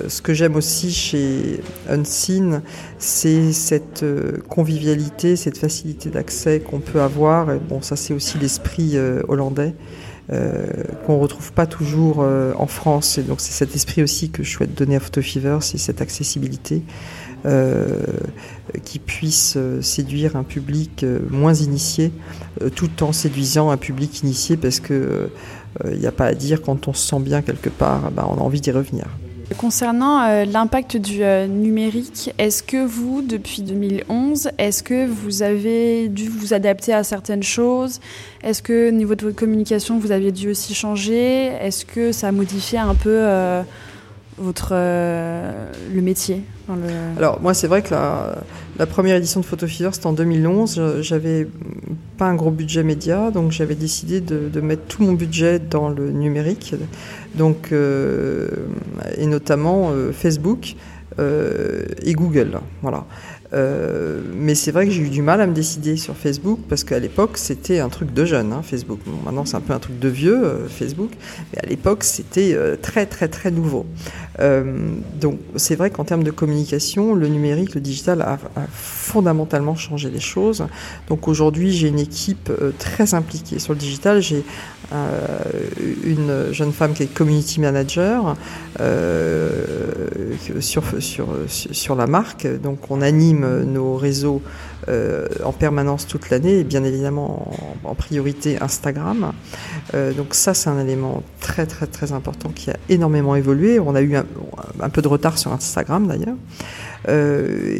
[0.08, 2.62] ce que j'aime aussi chez Unseen,
[2.98, 4.04] c'est cette
[4.48, 7.48] convivialité, cette facilité d'accès qu'on peut avoir.
[7.68, 8.96] Bon, ça, c'est aussi l'esprit
[9.28, 9.74] hollandais.
[10.30, 10.66] Euh,
[11.06, 13.16] qu'on retrouve pas toujours euh, en France.
[13.16, 16.02] Et donc c'est cet esprit aussi que je souhaite donner à Photo Fever, c'est cette
[16.02, 16.82] accessibilité
[17.46, 18.02] euh,
[18.84, 22.12] qui puisse séduire un public moins initié,
[22.74, 25.30] tout en séduisant un public initié, parce que
[25.84, 28.34] il n'y a pas à dire quand on se sent bien quelque part, bah, on
[28.34, 29.06] a envie d'y revenir.
[29.56, 36.08] Concernant euh, l'impact du euh, numérique, est-ce que vous, depuis 2011, est-ce que vous avez
[36.08, 37.98] dû vous adapter à certaines choses?
[38.42, 41.46] Est-ce que au niveau de votre communication, vous avez dû aussi changer?
[41.62, 43.24] Est-ce que ça a modifié un peu
[44.40, 44.74] euh, votre,
[45.94, 46.42] le métier
[47.16, 51.00] Alors moi, c'est vrai que la, première édition de Photo c'était en 2011.
[51.00, 51.46] J'avais
[52.16, 56.10] pas un gros budget média, donc j'avais décidé de, mettre tout mon budget dans le
[56.10, 56.74] numérique
[57.34, 58.48] donc, euh,
[59.16, 60.74] et notamment euh, Facebook
[61.18, 62.60] euh, et Google.
[62.82, 63.04] Voilà.
[63.52, 66.98] Mais c'est vrai que j'ai eu du mal à me décider sur Facebook parce qu'à
[66.98, 69.00] l'époque c'était un truc de jeune, hein, Facebook.
[69.24, 71.10] maintenant c'est un peu un truc de vieux, Facebook,
[71.52, 73.86] mais à l'époque c'était très très très nouveau.
[75.20, 80.10] donc c'est vrai qu'en termes de communication, le numérique, le digital a, a fondamentalement changé
[80.10, 80.66] les choses.
[81.08, 84.20] Donc aujourd'hui j'ai une équipe très impliquée sur le digital.
[84.20, 84.44] J'ai
[84.77, 88.36] euh, une jeune femme qui est community manager
[88.80, 89.50] euh,
[90.60, 92.46] sur, sur, sur la marque.
[92.62, 94.40] Donc on anime nos réseaux
[94.88, 97.52] euh, en permanence toute l'année et bien évidemment
[97.84, 99.32] en, priorité Instagram.
[99.92, 103.80] donc ça c'est un élément très très très important qui a énormément évolué.
[103.80, 106.36] On a eu un peu de retard sur Instagram d'ailleurs.
[107.08, 107.78] Euh,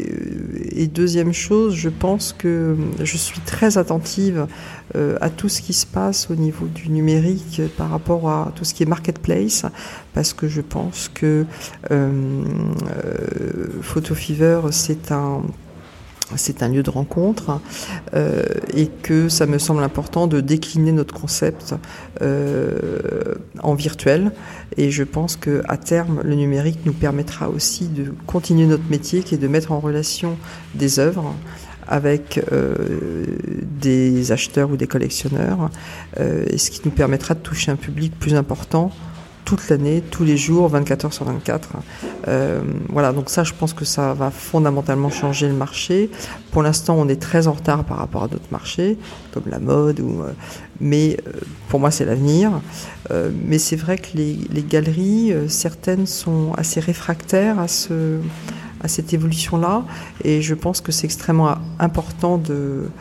[0.71, 4.47] et deuxième chose, je pense que je suis très attentive
[4.95, 8.63] euh, à tout ce qui se passe au niveau du numérique par rapport à tout
[8.63, 9.65] ce qui est marketplace,
[10.13, 11.45] parce que je pense que
[11.91, 12.43] euh,
[13.81, 15.41] Photo Fever, c'est un
[16.35, 17.59] c'est un lieu de rencontre
[18.13, 21.75] euh, et que ça me semble important de décliner notre concept
[22.21, 24.31] euh, en virtuel.
[24.77, 29.23] Et je pense que à terme, le numérique nous permettra aussi de continuer notre métier,
[29.23, 30.37] qui est de mettre en relation
[30.75, 31.33] des œuvres
[31.87, 33.25] avec euh,
[33.81, 35.71] des acheteurs ou des collectionneurs,
[36.19, 38.91] et ce qui nous permettra de toucher un public plus important
[39.49, 41.69] toute l'année, tous les jours, 24 heures sur 24.
[42.27, 46.11] Euh, voilà, donc ça, je pense que ça va fondamentalement changer le marché.
[46.51, 48.99] Pour l'instant, on est très en retard par rapport à d'autres marchés,
[49.33, 50.33] comme la mode, ou, euh,
[50.79, 51.31] mais euh,
[51.67, 52.51] pour moi, c'est l'avenir.
[53.47, 58.19] mais c'est vrai que les, les galeries, certaines sont assez réfractaires à, ce,
[58.81, 59.83] à cette évolution-là,
[60.23, 62.91] et je pense que c'est extrêmement important de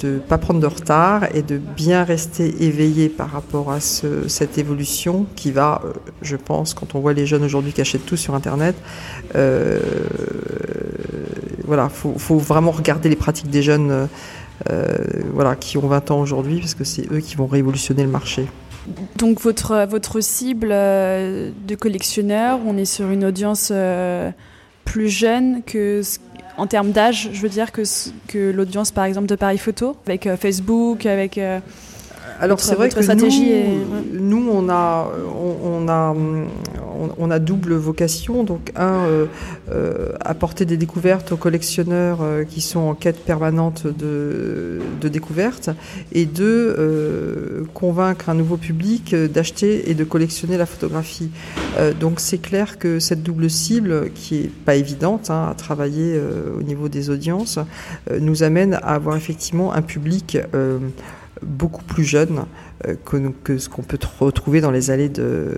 [0.00, 4.58] de ne pas prendre de retard et de bien rester éveillé par rapport à cette
[4.58, 8.16] évolution qui va, euh, je pense, quand on voit les jeunes aujourd'hui qui achètent tout
[8.16, 8.76] sur Internet,
[9.34, 9.78] euh,
[11.64, 14.08] voilà, faut, faut, vraiment regarder les pratiques des jeunes
[14.70, 14.96] euh,
[15.32, 18.46] voilà, qui ont 20 ans aujourd'hui parce que c'est eux qui vont révolutionner le marché.
[19.16, 23.72] Donc votre, votre cible de collectionneurs, on est sur une audience
[24.84, 26.02] plus jeune que
[26.56, 27.82] en termes d'âge, je veux dire que,
[28.28, 31.38] que l'audience, par exemple, de Paris Photo, avec euh, Facebook, avec.
[32.40, 33.54] Alors c'est vrai que stratégie
[34.12, 35.10] nous, nous, on a,
[35.64, 36.14] on, a,
[37.18, 38.44] on, a double vocation.
[38.44, 39.26] Donc un, euh,
[39.70, 45.70] euh, apporter des découvertes aux collectionneurs euh, qui sont en quête permanente de, de découvertes,
[46.12, 51.30] et deux, convaincre un nouveau public d'acheter et de collectionner la photographie.
[52.00, 56.20] donc c'est clair que cette double cible, qui est pas évidente hein, à travailler
[56.58, 57.58] au niveau des audiences,
[58.20, 60.38] nous amène à avoir effectivement un public
[61.42, 62.44] beaucoup plus jeune
[62.86, 62.94] euh,
[63.44, 65.56] que, ce qu'on peut retrouver dans les allées de,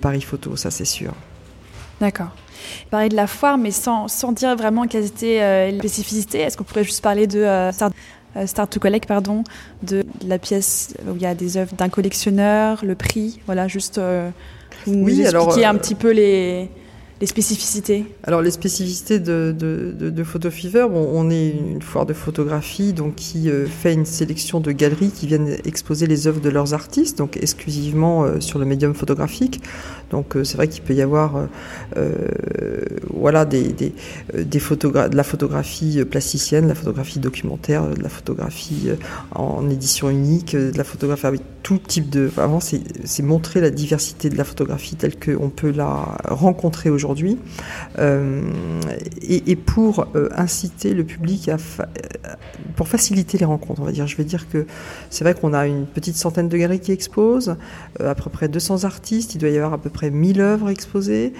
[0.00, 1.12] Paris Photo, ça c'est sûr.
[2.00, 2.30] D'accord.
[2.90, 6.56] Parler de la foire, mais sans, sans dire vraiment quelles étaient euh, les spécificités, est-ce
[6.56, 9.42] qu'on pourrait juste parler de euh, Start, to Collect, pardon,
[9.82, 14.00] de, la pièce où il y a des œuvres d'un collectionneur, le prix, voilà, juste
[14.86, 16.70] oui, expliquer un petit peu les,
[17.20, 22.06] les spécificités Alors les spécificités de, de, de, Photo Fever, bon, on est une foire
[22.06, 26.40] de photographie donc qui euh, fait une sélection de galeries qui viennent exposer les œuvres
[26.40, 29.60] de leurs artistes, donc exclusivement euh, sur le médium photographique.
[30.10, 31.48] Donc euh, c'est vrai qu'il peut y avoir
[33.12, 33.92] voilà des, des,
[34.34, 38.90] des de la photographie plasticienne, de la photographie documentaire, de la photographie
[39.34, 42.20] en édition unique, de la photographie avec tout type de.
[42.20, 47.38] Vraiment, c'est montrer la diversité de la photographie telle qu'on peut la rencontrer aujourd'hui aujourd'hui,
[47.98, 48.42] euh,
[49.22, 51.56] et, pour euh, inciter le public à,
[52.76, 54.06] pour faciliter les rencontres, on va dire.
[54.06, 54.66] Je vais dire que
[55.10, 57.56] c'est vrai qu'on a une petite centaine de galeries qui exposent,
[58.00, 60.68] euh, à peu près 200 artistes, il doit y avoir à peu près 1000 œuvres
[60.68, 61.32] exposées.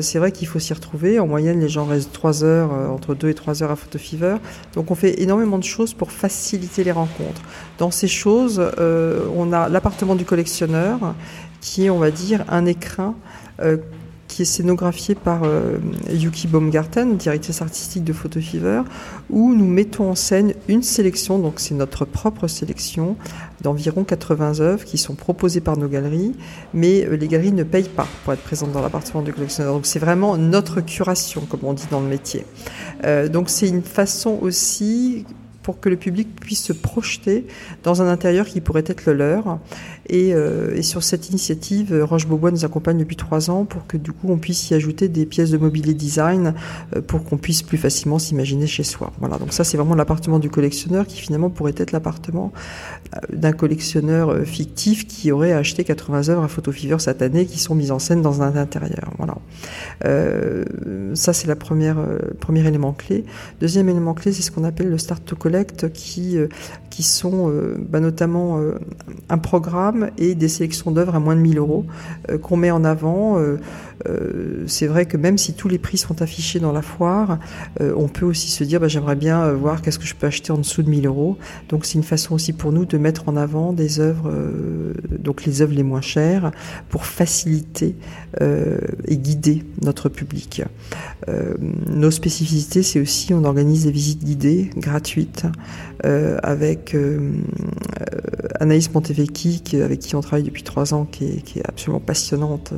[0.00, 1.18] c'est vrai qu'il faut s'y retrouver.
[1.20, 4.36] En moyenne, les gens restent 3 heures, entre 2 et 3 heures à Photo Fever.
[4.74, 7.42] Donc on fait énormément de choses pour faciliter les rencontres.
[7.78, 11.14] Dans ces choses, on a l'appartement du collectionneur,
[11.60, 13.14] qui est, on va dire, un écrin
[14.34, 15.78] qui est scénographié par euh,
[16.10, 18.82] Yuki Baumgarten, directrice artistique de Photo Fever,
[19.30, 23.16] où nous mettons en scène une sélection, donc c'est notre propre sélection,
[23.60, 26.34] d'environ 80 œuvres qui sont proposées par nos galeries,
[26.72, 29.72] mais euh, les galeries ne payent pas pour être présentes dans l'appartement du collectionneur.
[29.72, 32.44] Donc c'est vraiment notre curation, comme on dit dans le métier.
[33.04, 35.26] Euh, donc c'est une façon aussi
[35.64, 37.46] pour que le public puisse se projeter
[37.82, 39.58] dans un intérieur qui pourrait être le leur.
[40.08, 44.12] Et, euh, et sur cette initiative, Roche-Beaubois nous accompagne depuis trois ans pour que du
[44.12, 46.54] coup on puisse y ajouter des pièces de mobilier design
[46.94, 49.12] euh, pour qu'on puisse plus facilement s'imaginer chez soi.
[49.18, 52.52] Voilà, donc ça c'est vraiment l'appartement du collectionneur qui finalement pourrait être l'appartement
[53.14, 57.58] euh, d'un collectionneur fictif qui aurait acheté 80 œuvres à Photo Fever cette année qui
[57.58, 59.12] sont mises en scène dans un intérieur.
[59.18, 59.36] Voilà.
[60.04, 60.64] Euh,
[61.14, 61.96] ça c'est la première
[62.40, 63.24] premier élément clé.
[63.60, 66.48] Deuxième élément clé, c'est ce qu'on appelle le start to collect qui, euh,
[66.90, 68.78] qui sont euh, bah, notamment euh,
[69.28, 71.86] un programme et des sélections d'œuvres à moins de 1000 euros
[72.42, 73.38] qu'on met en avant.
[74.66, 77.38] c'est vrai que même si tous les prix sont affichés dans la foire,
[77.80, 80.58] on peut aussi se dire bah, j'aimerais bien voir qu'est-ce que je peux acheter en
[80.58, 81.38] dessous de 1000 euros.
[81.68, 84.32] Donc c'est une façon aussi pour nous de mettre en avant des œuvres,
[85.18, 86.50] donc les œuvres les moins chères,
[86.88, 87.96] pour faciliter
[88.40, 90.62] et guider notre public.
[91.88, 95.46] nos spécificités, c'est aussi on organise des visites guidées gratuites
[96.04, 97.32] euh, avec euh,
[98.60, 102.72] Anaïs Montevecchi, avec qui on travaille depuis trois ans, qui est, absolument passionnante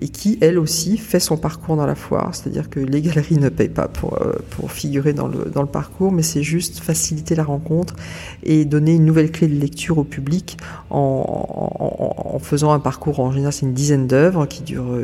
[0.00, 2.34] et qui, elle aussi, fait son parcours dans la foire.
[2.34, 4.18] C'est-à-dire que les galeries ne payent pas pour,
[4.50, 7.94] pour figurer dans le, dans le parcours, mais c'est juste faciliter la rencontre
[8.42, 10.56] et donner une nouvelle clé de lecture au public
[10.90, 13.20] en, en faisant un parcours.
[13.20, 14.98] En général, c'est une dizaine d'œuvres qui durent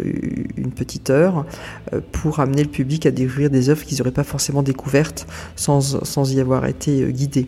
[0.57, 1.45] une petite heure
[2.13, 6.33] pour amener le public à découvrir des œuvres qu'ils n'auraient pas forcément découvertes sans, sans
[6.33, 7.48] y avoir été euh, guidés.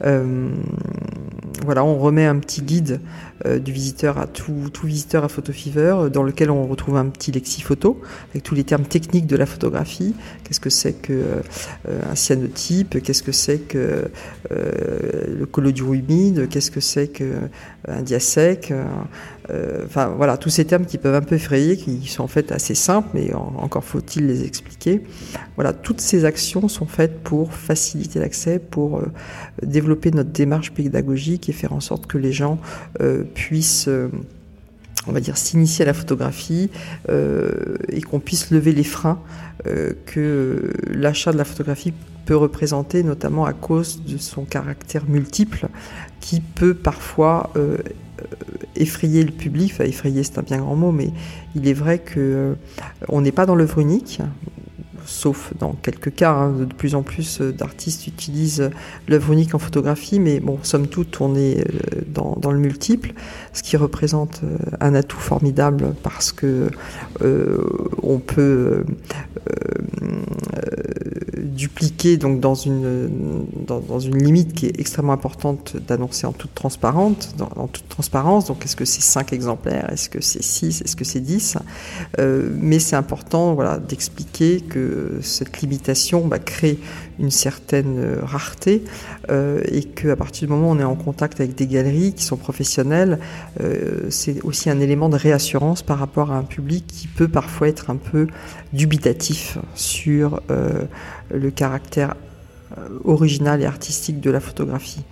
[0.00, 3.00] voilà, on remet un petit guide
[3.44, 7.32] euh, du visiteur à tout, tout, visiteur à PhotoFever, dans lequel on retrouve un petit
[7.32, 10.14] lexiphoto avec tous les termes techniques de la photographie.
[10.44, 11.42] Qu'est-ce que c'est que
[11.88, 13.02] un cyanotype?
[13.02, 14.10] Qu'est-ce que c'est que
[14.50, 16.48] le collodion humide?
[16.48, 18.72] Qu'est-ce que c'est qu'un diasec?
[19.50, 22.52] Euh, enfin voilà, tous ces termes qui peuvent un peu effrayer, qui sont en fait
[22.52, 25.02] assez simples, mais encore faut-il les expliquer.
[25.54, 29.06] Voilà, toutes ces actions sont faites pour faciliter l'accès, pour euh,
[29.88, 32.58] développer notre démarche pédagogique et faire en sorte que les gens
[33.00, 33.88] euh, puissent
[35.06, 36.70] on va dire s'initier à la photographie
[37.08, 39.20] et qu'on puisse lever les freins
[40.04, 41.94] que l'achat de la photographie
[42.26, 45.68] peut représenter, notamment à cause de son caractère multiple,
[46.20, 47.50] qui peut parfois
[48.76, 51.10] effrayer le public, enfin effrayer c'est un bien grand mot, mais
[51.54, 52.54] il est vrai que euh,
[53.08, 54.20] on n'est pas dans l'œuvre unique,
[55.08, 58.70] sauf dans quelques cas, hein, de plus en plus euh, d'artistes utilisent
[59.08, 63.14] l'œuvre unique en photographie, mais bon, somme toute, on est euh, dans, le multiple,
[63.52, 64.42] ce qui représente
[64.80, 66.70] un atout formidable parce que
[68.02, 68.84] on peut
[71.58, 77.34] dupliquer donc dans une, dans, une limite qui est extrêmement importante d'annoncer en toute transparence.
[77.36, 78.46] Dans, toute transparence.
[78.46, 79.90] Donc est-ce que c'est 5 exemplaires?
[79.92, 81.58] Est-ce que c'est 6 Est-ce que c'est 10
[82.18, 84.78] euh, Mais c'est important voilà, d'expliquer que
[85.20, 86.78] cette limitation bah, crée
[87.18, 88.84] une certaine euh, rareté
[89.30, 92.24] euh, et qu'à partir du moment où on est en contact avec des galeries qui
[92.24, 93.18] sont professionnelles,
[94.08, 97.90] c'est aussi un élément de réassurance par rapport à un public qui peut parfois être
[97.90, 98.26] un peu
[98.72, 100.40] dubitatif sur
[101.30, 102.14] le caractère
[102.76, 105.02] euh, original et artistique de la photographie.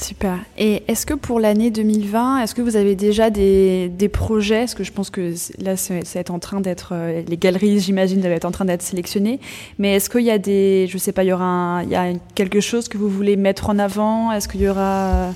[0.00, 0.38] Super.
[0.56, 4.60] Et est-ce que pour l'année 2020, est-ce que vous avez déjà des, projets?
[4.60, 6.90] Parce que je pense que là, c'est en train d'être.
[6.92, 9.40] Euh, les galeries, j'imagine, doivent être en train d'être sélectionnées.
[9.78, 10.86] Mais est-ce qu'il y a des.
[10.88, 13.70] Je sais pas, il y aura il y a quelque chose que vous voulez mettre
[13.70, 14.30] en avant?
[14.30, 15.32] Est-ce qu'il y aura.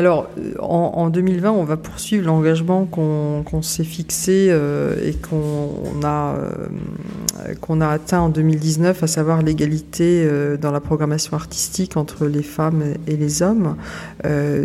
[0.00, 0.30] Alors,
[0.60, 7.90] en, 2020, on va poursuivre l'engagement qu'on s'est fixé euh, et qu'on a, euh, a
[7.90, 13.16] atteint en 2019, à savoir l'égalité euh, dans la programmation artistique entre les femmes et
[13.16, 13.76] les hommes.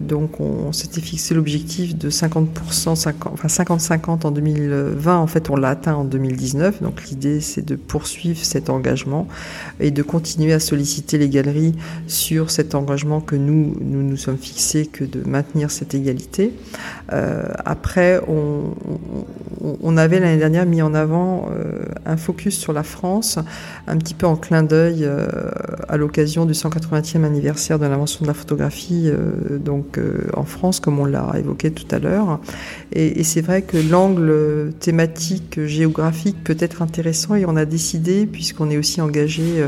[0.02, 5.18] donc, on, s'était fixé l'objectif de 50%, 50, enfin 50-50 en 2020.
[5.18, 6.82] En fait, on l'a atteint en 2019.
[6.82, 9.28] Donc, l'idée, c'est de poursuivre cet engagement
[9.82, 11.76] et de continuer à solliciter les galeries
[12.08, 16.54] sur cet engagement que nous nous, nous sommes fixés que de maintenir cette égalité.
[17.14, 23.40] Euh, après, on, avait l'année dernière mis en avant euh, un focus sur la France,
[23.88, 25.26] un petit peu en clin d'œil euh,
[25.88, 29.10] à l'occasion du 180e anniversaire de l'invention de la photographie
[29.52, 30.00] donc
[30.36, 32.42] en France, comme on l'a évoqué tout à l'heure.
[32.92, 38.70] Et, c'est vrai que l'angle thématique géographique peut être intéressant et on a décidé, puisqu'on
[38.70, 39.66] est aussi engagé,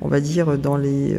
[0.00, 1.18] on va dire, dans les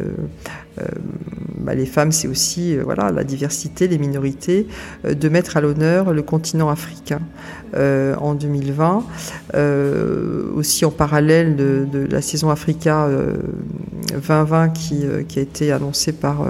[1.66, 4.68] bah, les femmes, c'est aussi euh, voilà la diversité, les minorités,
[5.04, 7.20] euh, de mettre à l'honneur le continent africain
[7.74, 9.04] en 2020.
[10.56, 13.06] aussi en parallèle de, la saison Africa
[14.12, 16.46] 2020 qui, qui, a été annoncée par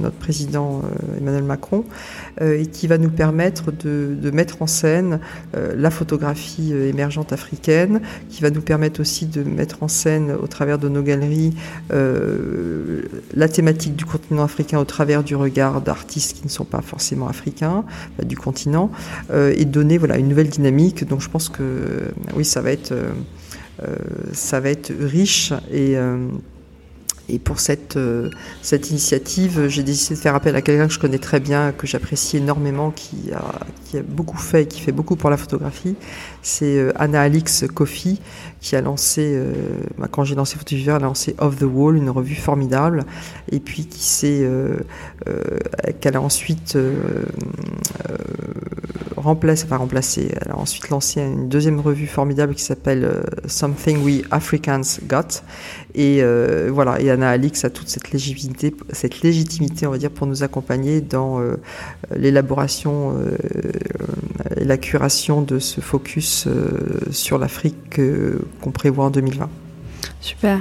[0.00, 0.82] notre président
[1.18, 1.84] Emmanuel Macron
[2.40, 5.20] et qui va nous permettre de, mettre en scène
[5.54, 10.78] la photographie émergente africaine, qui va nous permettre aussi de mettre en scène au travers
[10.78, 11.54] de nos galeries
[11.90, 17.28] la thématique du continent africain au travers du regard d'artistes qui ne sont pas forcément
[17.28, 17.84] africains,
[18.20, 18.90] euh, du continent,
[19.30, 21.06] euh, et donner voilà, une nouvelle dynamique.
[21.06, 21.62] Donc je pense que
[22.36, 23.96] oui, ça va être, euh,
[24.32, 25.96] ça va être riche et
[27.28, 27.98] et pour cette,
[28.62, 31.86] cette initiative, j'ai décidé de faire appel à quelqu'un que je connais très bien, que
[31.86, 35.96] j'apprécie énormément, qui a, qui a beaucoup fait qui fait beaucoup pour la photographie.
[36.42, 38.20] C'est Anna Alix Kofi,
[38.60, 39.52] qui a lancé, euh,
[39.98, 43.04] bah, quand j'ai lancé Photoviveur, elle a lancé Off the Wall, une revue formidable,
[43.50, 44.76] et puis qui s'est, euh,
[45.28, 45.44] euh,
[46.00, 46.76] qu'elle a ensuite
[49.16, 54.22] remplacé, enfin remplacé, elle a ensuite lancé une deuxième revue formidable qui s'appelle Something We
[54.30, 55.42] Africans Got,
[55.94, 56.22] et
[56.68, 60.42] voilà, et Anna Alix a toute cette légitimité, cette légitimité, on va dire, pour nous
[60.42, 61.40] accompagner dans
[62.14, 63.14] l'élaboration
[64.56, 66.48] et la curation de ce focus
[67.10, 68.00] sur l'Afrique
[68.60, 69.48] qu'on prévoit en 2020.
[70.20, 70.60] Super.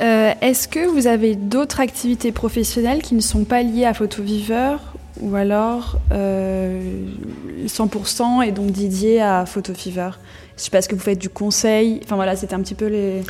[0.00, 4.80] Euh, est-ce que vous avez d'autres activités professionnelles qui ne sont pas liées à Photoviveur
[5.20, 10.10] ou alors 100% est donc dédié à Photo Fever
[10.60, 12.86] je sais pas, ce que vous faites du conseil Enfin voilà, c'était un petit peu
[12.86, 13.22] les.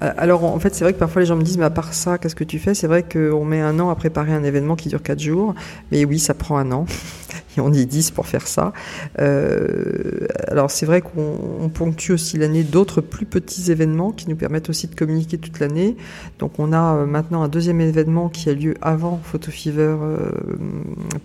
[0.00, 2.18] Alors en fait, c'est vrai que parfois les gens me disent, mais à part ça,
[2.18, 2.72] qu'est-ce que tu fais?
[2.72, 5.54] C'est vrai qu'on met un an à préparer un événement qui dure 4 jours,
[5.90, 6.86] mais oui, ça prend un an.
[7.60, 8.72] on y 10 pour faire ça.
[9.18, 14.68] Euh, alors c'est vrai qu'on ponctue aussi l'année d'autres plus petits événements qui nous permettent
[14.68, 15.96] aussi de communiquer toute l'année.
[16.38, 20.30] Donc on a euh, maintenant un deuxième événement qui a lieu avant Photo Fever euh,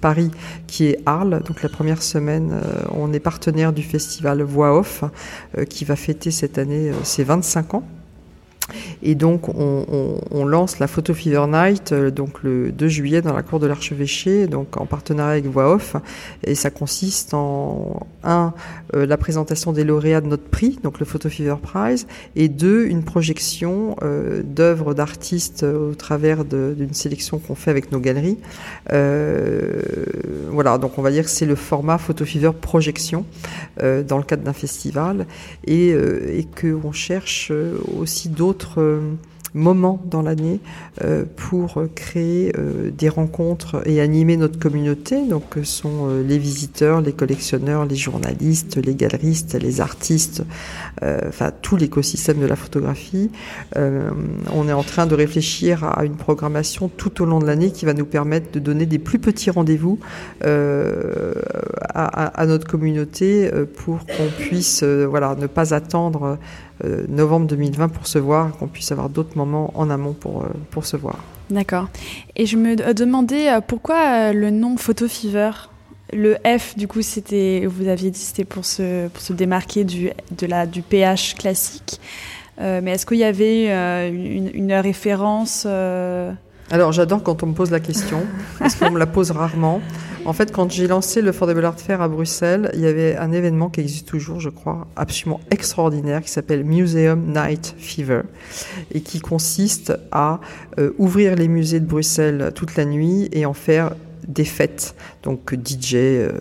[0.02, 0.32] Paris,
[0.68, 1.42] qui est Arles.
[1.46, 2.54] Donc la première semaine,
[2.92, 5.04] on est partenaire du festival Voix Off,
[5.70, 7.84] qui va fêter cette année ses 25 ans.
[9.02, 13.44] Et donc, on, lance la Photo Fever Night euh, donc le 2 juillet dans la
[13.44, 15.96] cour de l'archevêché, donc en partenariat avec Voix Off.
[16.44, 18.54] Et ça consiste en un,
[18.96, 22.86] euh, la présentation des lauréats de notre prix, donc le Photo Fever Prize, et deux,
[22.86, 28.38] une projection euh, d'œuvres d'artistes au travers d'une sélection qu'on fait avec nos galeries.
[30.52, 33.26] voilà, donc on va dire que c'est le format Photo Fever projection
[33.82, 35.26] dans le cadre d'un festival,
[35.66, 37.52] et, et qu'on cherche
[37.98, 39.14] aussi d'autres euh,
[39.56, 40.62] moments dans l'année
[41.04, 45.28] euh, pour créer euh, des rencontres et animer notre communauté.
[45.28, 50.44] Donc, ce sont les visiteurs, les collectionneurs, les journalistes, les galeristes, les artistes,
[51.02, 53.30] enfin tout l'écosystème de la photographie.
[53.76, 57.86] on est en train de réfléchir à une programmation tout au long de l'année qui
[57.86, 60.00] va nous permettre de donner des plus petits rendez-vous
[60.42, 66.38] à, notre communauté pour qu'on puisse voilà, ne pas attendre
[66.84, 70.48] euh, novembre 2020 pour se voir, qu'on puisse avoir d'autres moments en amont pour, euh,
[70.72, 71.24] pour se voir.
[71.50, 71.88] D'accord.
[72.36, 75.52] Et je me demandais euh, pourquoi le nom Photo Fever?
[76.12, 80.12] Le F, du coup, c'était, vous aviez dit, c'était pour se, pour se démarquer du,
[80.38, 82.00] de la, du pH classique.
[82.60, 83.68] mais est-ce qu'il y avait
[84.10, 85.66] une, référence
[86.72, 88.22] Alors, j'adore quand on me pose la question,
[88.60, 89.82] parce qu'on me la pose rarement.
[90.26, 93.32] En fait, quand j'ai lancé le Fordable Art Fair à Bruxelles, il y avait un
[93.32, 98.22] événement qui existe toujours, je crois, absolument extraordinaire, qui s'appelle Museum Night Fever,
[98.92, 100.40] et qui consiste à
[100.80, 103.92] euh, ouvrir les musées de Bruxelles toute la nuit et en faire
[104.28, 106.32] des fêtes, donc DJ, euh,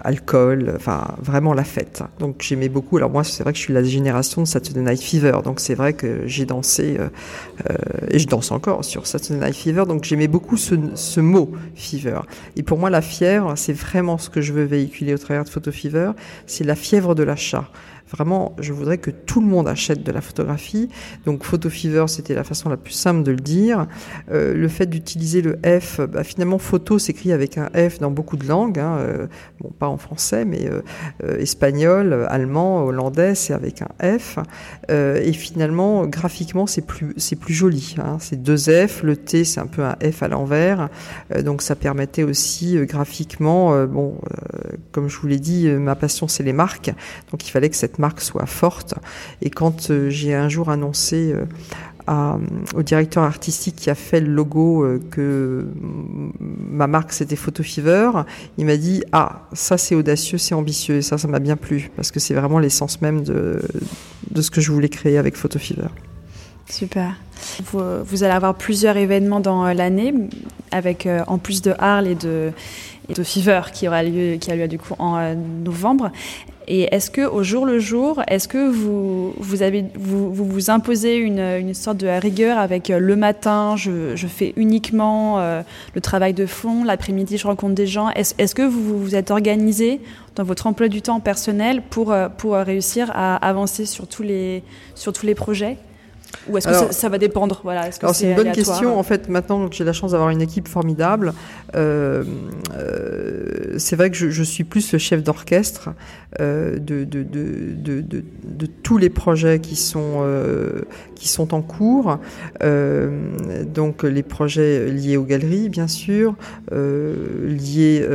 [0.00, 2.02] alcool, enfin vraiment la fête.
[2.18, 2.96] Donc j'aimais beaucoup.
[2.96, 5.74] Alors moi, c'est vrai que je suis la génération de Saturday Night Fever, donc c'est
[5.74, 7.08] vrai que j'ai dansé euh,
[8.10, 9.84] et je danse encore sur Saturday Night Fever.
[9.86, 12.20] Donc j'aimais beaucoup ce, ce, mot fever.
[12.56, 15.48] Et pour moi, la fièvre, c'est vraiment ce que je veux véhiculer au travers de
[15.48, 16.12] Photo Fever.
[16.46, 17.70] C'est la fièvre de l'achat.
[18.10, 20.88] Vraiment, je voudrais que tout le monde achète de la photographie.
[21.24, 23.88] Donc, Photo Fever, c'était la façon la plus simple de le dire.
[24.30, 28.36] Euh, le fait d'utiliser le F, bah, finalement, photo s'écrit avec un F dans beaucoup
[28.36, 28.78] de langues.
[28.78, 29.26] Hein, euh,
[29.60, 34.38] bon, pas en français, mais euh, espagnol, allemand, hollandais, c'est avec un F.
[34.88, 37.96] et finalement, graphiquement, c'est plus, c'est plus joli.
[37.98, 39.02] Hein, c'est deux F.
[39.02, 40.88] Le T, c'est un peu un F à l'envers.
[41.42, 44.18] donc, ça permettait aussi graphiquement, bon,
[44.92, 46.92] comme je vous l'ai dit, ma passion, c'est les marques.
[47.32, 48.94] Donc, il fallait que cette marque soit forte.
[49.42, 51.34] Et quand euh, j'ai un jour annoncé
[52.08, 52.36] euh,
[52.74, 55.66] au directeur artistique qui a fait le logo euh, que
[56.40, 58.10] ma marque c'était Photo Fever,
[58.58, 61.90] il m'a dit ah ça c'est audacieux, c'est ambitieux et ça ça m'a bien plu
[61.96, 63.60] parce que c'est vraiment l'essence même de,
[64.30, 65.88] de ce que je voulais créer avec Photo Fever.
[66.68, 67.14] Super.
[67.70, 70.12] Vous, vous, allez avoir plusieurs événements dans l'année,
[70.72, 72.50] avec en plus de Arles et de,
[73.08, 76.10] et de Fever qui aura lieu, qui a lieu du coup en novembre.
[76.68, 81.14] Et est-ce que au jour le jour, est-ce que vous vous avez vous vous, imposez
[81.14, 85.62] une, une, sorte de rigueur avec euh, le matin, je, je fais uniquement euh,
[85.94, 88.10] le travail de fond, l'après-midi je rencontre des gens.
[88.10, 90.00] Est-ce est que vous vous êtes organisé
[90.34, 94.64] dans votre emploi du temps personnel pour euh, pour réussir à avancer sur tous les
[94.96, 95.76] sur tous les projets?
[96.48, 98.98] Ou est-ce que ça, va dépendre voilà, c'est une bonne question.
[98.98, 101.32] En fait, maintenant que j'ai la chance d'avoir une équipe formidable,
[101.74, 102.24] euh,
[102.74, 105.90] euh, c'est vrai que je, je, suis plus le chef d'orchestre
[106.40, 110.82] euh, de, de, de, de, tous les projets qui sont, euh,
[111.14, 112.18] qui sont en cours.
[112.62, 113.30] Euh,
[113.64, 116.34] donc les projets liés aux galeries, bien sûr,
[116.72, 118.06] liés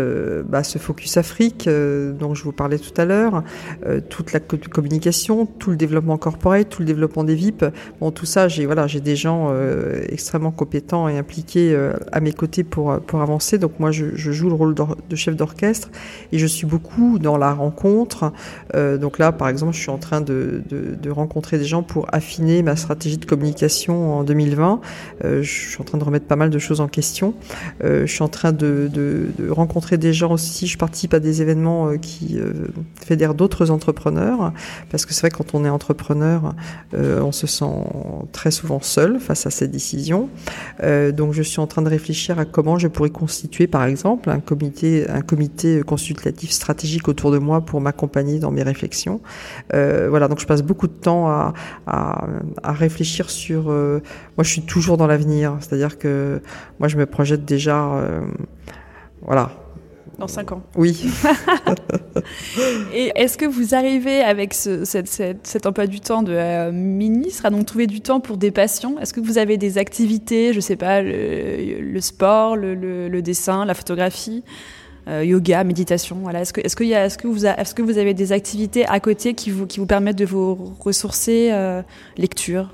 [0.45, 3.43] bah, à ce Focus Afrique dont je vous parlais tout à l'heure,
[4.09, 7.65] toute la communication, tout le développement corporel, tout le développement des VIP.
[7.99, 9.53] Bon, tout ça, j'ai voilà, j'ai des gens
[10.09, 11.77] extrêmement compétents et impliqués
[12.11, 13.57] à mes côtés pour, pour avancer.
[13.57, 15.89] Donc moi, je, joue le rôle de chef d'orchestre
[16.31, 18.31] et je suis beaucoup dans la rencontre
[18.75, 20.61] euh, donc là, par exemple, je suis en train de,
[21.09, 24.81] rencontrer des gens pour affiner ma stratégie de communication en 2020.
[25.23, 27.33] Euh, je suis en train de remettre pas mal de choses en question.
[27.83, 28.89] Euh, je suis en train de,
[29.49, 30.67] rencontrer des gens aussi.
[30.67, 32.39] Je participe à des événements qui
[32.95, 34.53] fédèrent d'autres entrepreneurs,
[34.89, 36.53] parce que c'est vrai quand on est entrepreneur,
[36.93, 37.65] on se sent
[38.31, 40.29] très souvent seule face à ces décisions.
[40.83, 44.29] Euh, donc je suis en train de réfléchir à comment je pourrais constituer, par exemple,
[44.29, 49.21] un comité, un comité consultatif stratégique autour de moi pour m'accompagner dans mes réflexions.
[49.73, 51.27] Euh, voilà, donc je passe beaucoup de temps
[51.87, 52.27] à,
[52.63, 53.69] réfléchir sur.
[53.69, 54.01] Euh,
[54.37, 56.41] moi, je suis toujours dans l'avenir, c'est-à-dire que
[56.79, 58.01] moi, je me projette déjà.
[59.23, 59.51] Voilà,
[60.19, 60.61] dans 5 ans.
[60.75, 61.05] Oui.
[62.93, 66.71] et est-ce que vous arrivez avec ce, cette, cette, cet emploi du temps de euh,
[66.71, 68.99] ministre à donc trouver du temps pour des passions?
[68.99, 73.21] Est-ce que vous avez des activités, je sais pas, le, le sport, le, le, le,
[73.21, 74.43] dessin, la photographie
[75.07, 76.41] euh, yoga, méditation, voilà.
[76.41, 78.99] Est-ce que, est-ce, y a, est-ce, que vous est-ce que vous avez des activités à
[78.99, 81.81] côté qui vous, qui vous permettent de vous ressourcer, euh,
[82.17, 82.69] lecture,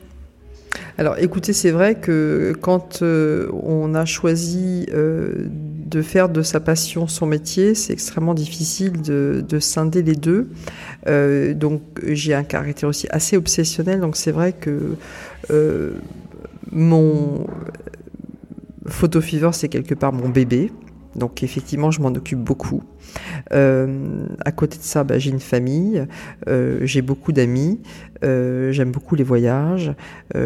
[0.97, 6.59] alors écoutez, c'est vrai que quand euh, on a choisi euh, de faire de sa
[6.59, 10.49] passion son métier, c'est extrêmement difficile de, de, scinder les deux.
[11.07, 14.95] Euh, donc j'ai un caractère aussi assez obsessionnel, donc c'est vrai que
[16.71, 17.45] mon
[18.87, 20.71] photo fever c'est quelque part mon bébé.
[21.17, 22.83] Donc effectivement, je m'en occupe beaucoup.
[23.53, 26.05] Euh, à côté de ça, bah, j'ai une famille,
[26.47, 27.79] euh, j'ai beaucoup d'amis,
[28.23, 29.93] euh, j'aime beaucoup les voyages,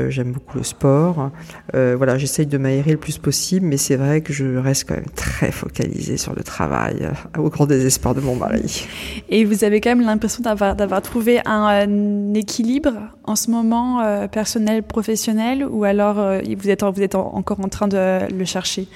[0.10, 1.32] j'aime beaucoup le sport.
[1.74, 5.10] Voilà, j'essaye de m'aérer le plus possible, mais c'est vrai que je reste quand même
[5.16, 8.88] très focalisée sur le travail, au grand désespoir de mon mari.
[9.30, 12.94] Et vous avez quand même l'impression d'avoir trouvé un, un, équilibre
[13.24, 18.32] en ce moment personnel professionnel, ou alors vous êtes vous êtes encore en train de
[18.32, 18.88] le chercher?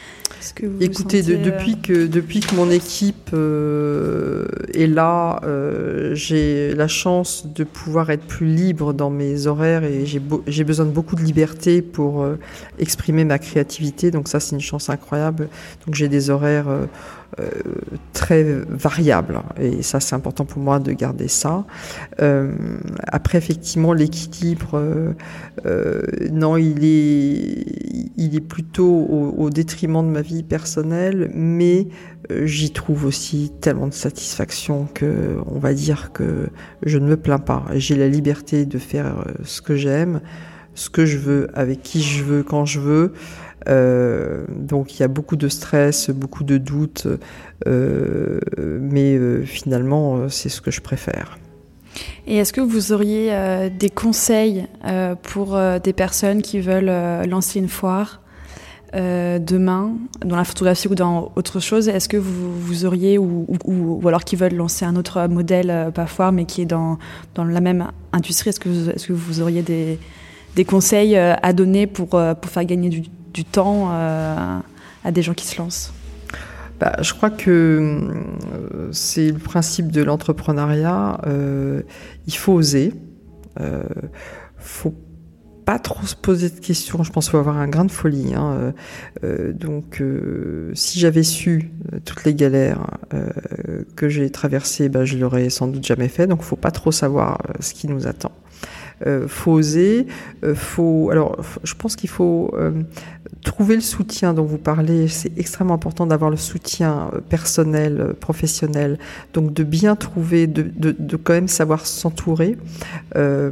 [0.54, 6.14] Que vous Écoutez, sentez, de, depuis que depuis que mon équipe euh, est là, euh,
[6.16, 10.86] j'ai la chance de pouvoir être plus libre dans mes horaires et j'ai be besoin
[10.86, 12.38] de beaucoup de liberté pour euh,
[12.80, 14.12] exprimer ma créativité.
[14.12, 15.50] Donc ça, c'est une chance incroyable.
[15.86, 16.68] Donc j'ai des horaires
[17.40, 17.50] euh,
[18.14, 21.66] très variable et ça c'est important pour moi de garder ça.
[22.22, 22.54] Euh,
[23.08, 25.14] après effectivement l'équilibre, euh,
[25.66, 27.66] euh, non il est
[28.18, 31.88] il est plutôt au, au, détriment de ma vie personnelle, mais
[32.32, 36.48] euh, j'y trouve aussi tellement de satisfaction que on va dire que
[36.86, 37.66] je ne me plains pas.
[37.74, 40.22] J'ai la liberté de faire ce que j'aime,
[40.74, 43.14] ce que je veux, avec qui je veux, quand je veux.
[43.68, 47.08] Euh, donc il y a beaucoup de stress, beaucoup de doutes,
[47.68, 51.38] euh, mais euh, finalement c'est ce que je préfère.
[52.28, 53.32] Et est-ce que vous auriez
[53.70, 54.68] des conseils
[55.22, 56.92] pour des personnes qui veulent
[57.26, 58.22] lancer une foire
[58.94, 59.94] demain
[60.26, 61.88] dans la photographie ou dans autre chose?
[61.88, 66.06] Est-ce que vous, vous auriez, ou, ou, alors qui veulent lancer un autre modèle, pas
[66.06, 66.98] foire, mais qui est dans,
[67.34, 69.98] dans la même industrie, est-ce que, est que vous auriez des,
[70.58, 73.04] des conseils à donner pour, pour faire gagner du,
[73.36, 74.60] du temps euh,
[75.04, 75.94] à des gens qui se lancent
[76.80, 81.22] bah, je crois que euh, c'est le principe de l'entrepreneuriat.
[81.26, 81.84] Euh,
[82.28, 82.94] il faut oser.
[83.62, 83.84] Euh,
[84.58, 84.94] faut
[85.64, 87.02] pas trop se poser de questions.
[87.04, 88.34] Je pense qu'il faut avoir un grain de folie.
[88.36, 88.74] Hein.
[89.54, 90.04] Donc,
[90.74, 91.72] si j'avais su
[92.04, 92.86] toutes les galères
[93.96, 96.28] que j'ai traversées, bah, je l'aurais sans doute jamais fait.
[96.28, 98.32] Donc, faut pas trop savoir ce qui nous attend
[99.28, 100.08] faut oser,
[100.44, 101.10] euh, faut.
[101.12, 102.72] Alors, je pense qu'il faut euh,
[103.44, 105.08] trouver le soutien dont vous parlez.
[105.08, 108.98] C'est extrêmement important d'avoir le soutien euh, personnel, euh, professionnel.
[109.34, 112.58] Donc, de bien trouver, de, de, quand même savoir s'entourer.
[113.16, 113.52] Euh,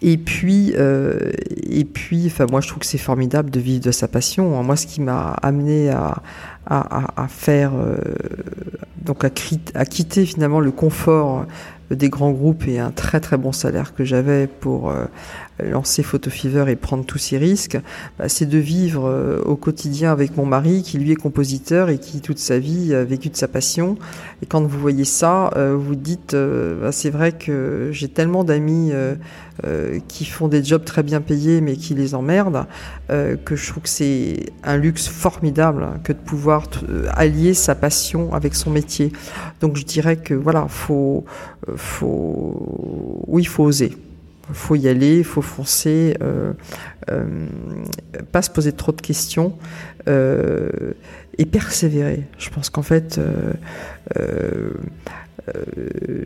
[0.00, 1.30] et puis, euh,
[1.62, 4.62] et puis, enfin, moi, je trouve que c'est formidable de vivre de sa passion.
[4.62, 6.22] Moi, ce qui m'a amené à,
[6.66, 7.96] à, faire, euh,
[9.04, 11.46] donc à, quitter finalement le confort
[11.90, 15.04] des grands groupes et un très très bon salaire que j'avais pour euh,
[15.70, 17.78] lancer Photo Fever et prendre tous ces risques,
[18.18, 21.98] bah, c'est de vivre euh, au quotidien avec mon mari qui lui est compositeur et
[21.98, 23.96] qui toute sa vie a vécu de sa passion.
[24.42, 28.44] Et quand vous voyez ça, euh, vous dites, euh, bah, c'est vrai que j'ai tellement
[28.44, 28.92] d'amis
[30.08, 32.66] qui font des jobs très bien payés mais qui les emmerdent,
[33.08, 36.68] que je trouve que c'est un luxe formidable que de pouvoir
[37.10, 39.12] allier sa passion avec son métier.
[39.60, 41.24] Donc je dirais que voilà, faut,
[41.76, 43.92] faut, oui, faut oser
[44.52, 46.52] faut y aller, il faut foncer, euh,
[47.10, 47.46] euh,
[48.30, 49.56] pas se poser trop de questions
[50.08, 50.92] euh,
[51.38, 52.24] et persévérer.
[52.38, 53.20] Je pense qu'en fait,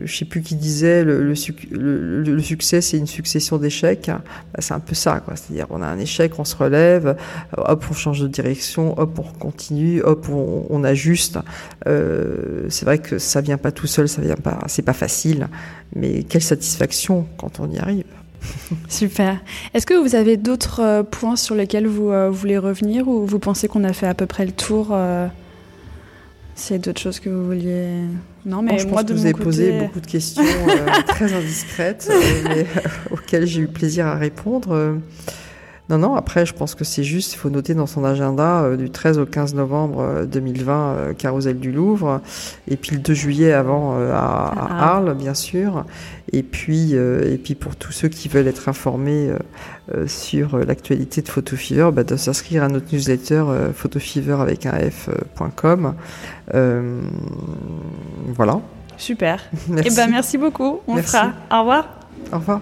[0.03, 4.07] je sais plus qui disait le, succès c'est une succession d'échecs.
[4.07, 5.35] Bah, c'est un peu ça, quoi.
[5.35, 7.17] C'est-à-dire on a un échec, on se relève,
[7.57, 11.39] hop on change de direction, hop on continue, hop on, ajuste.
[11.85, 15.47] c'est vrai que ça vient pas tout seul, ça vient pas, c'est pas facile,
[15.95, 18.16] mais quelle satisfaction quand on y arrive.
[18.89, 19.39] Super.
[19.73, 23.39] Est-ce que vous avez d'autres euh, points sur lesquels vous euh, voulez revenir ou vous
[23.39, 25.27] pensez qu'on a fait à peu près le tour euh,
[26.55, 27.87] a d'autres choses que vous vouliez?
[28.45, 29.43] Non, mais Bon, je moi pense de que vous avez côté.
[29.45, 32.09] posé beaucoup de questions euh, très indiscrètes,
[32.45, 32.65] mais
[33.11, 34.97] auxquelles j'ai eu plaisir à répondre.
[35.89, 38.63] Euh, Non, non, après, je pense que c'est juste, il faut noter dans son agenda
[38.63, 42.21] euh, du 13 au 15 novembre euh, 2020, euh, Carousel du Louvre,
[42.67, 45.15] et puis le 2 juillet avant euh, à, Arles.
[45.15, 45.85] Bien sûr,
[46.33, 49.37] et puis, euh, et puis pour tous ceux qui veulent être informés euh,
[49.95, 54.65] euh, sur euh, l'actualité de Photofever, bah, de s'inscrire à notre newsletter euh, photofever avec
[54.65, 55.93] un f.com.
[56.53, 57.01] Euh,
[58.35, 58.59] voilà.
[58.97, 59.41] Super.
[59.69, 59.89] Merci.
[59.91, 60.79] Eh ben, merci beaucoup.
[60.87, 61.11] On Merci.
[61.11, 61.31] fera.
[61.51, 61.87] Au revoir.
[62.33, 62.61] Au revoir.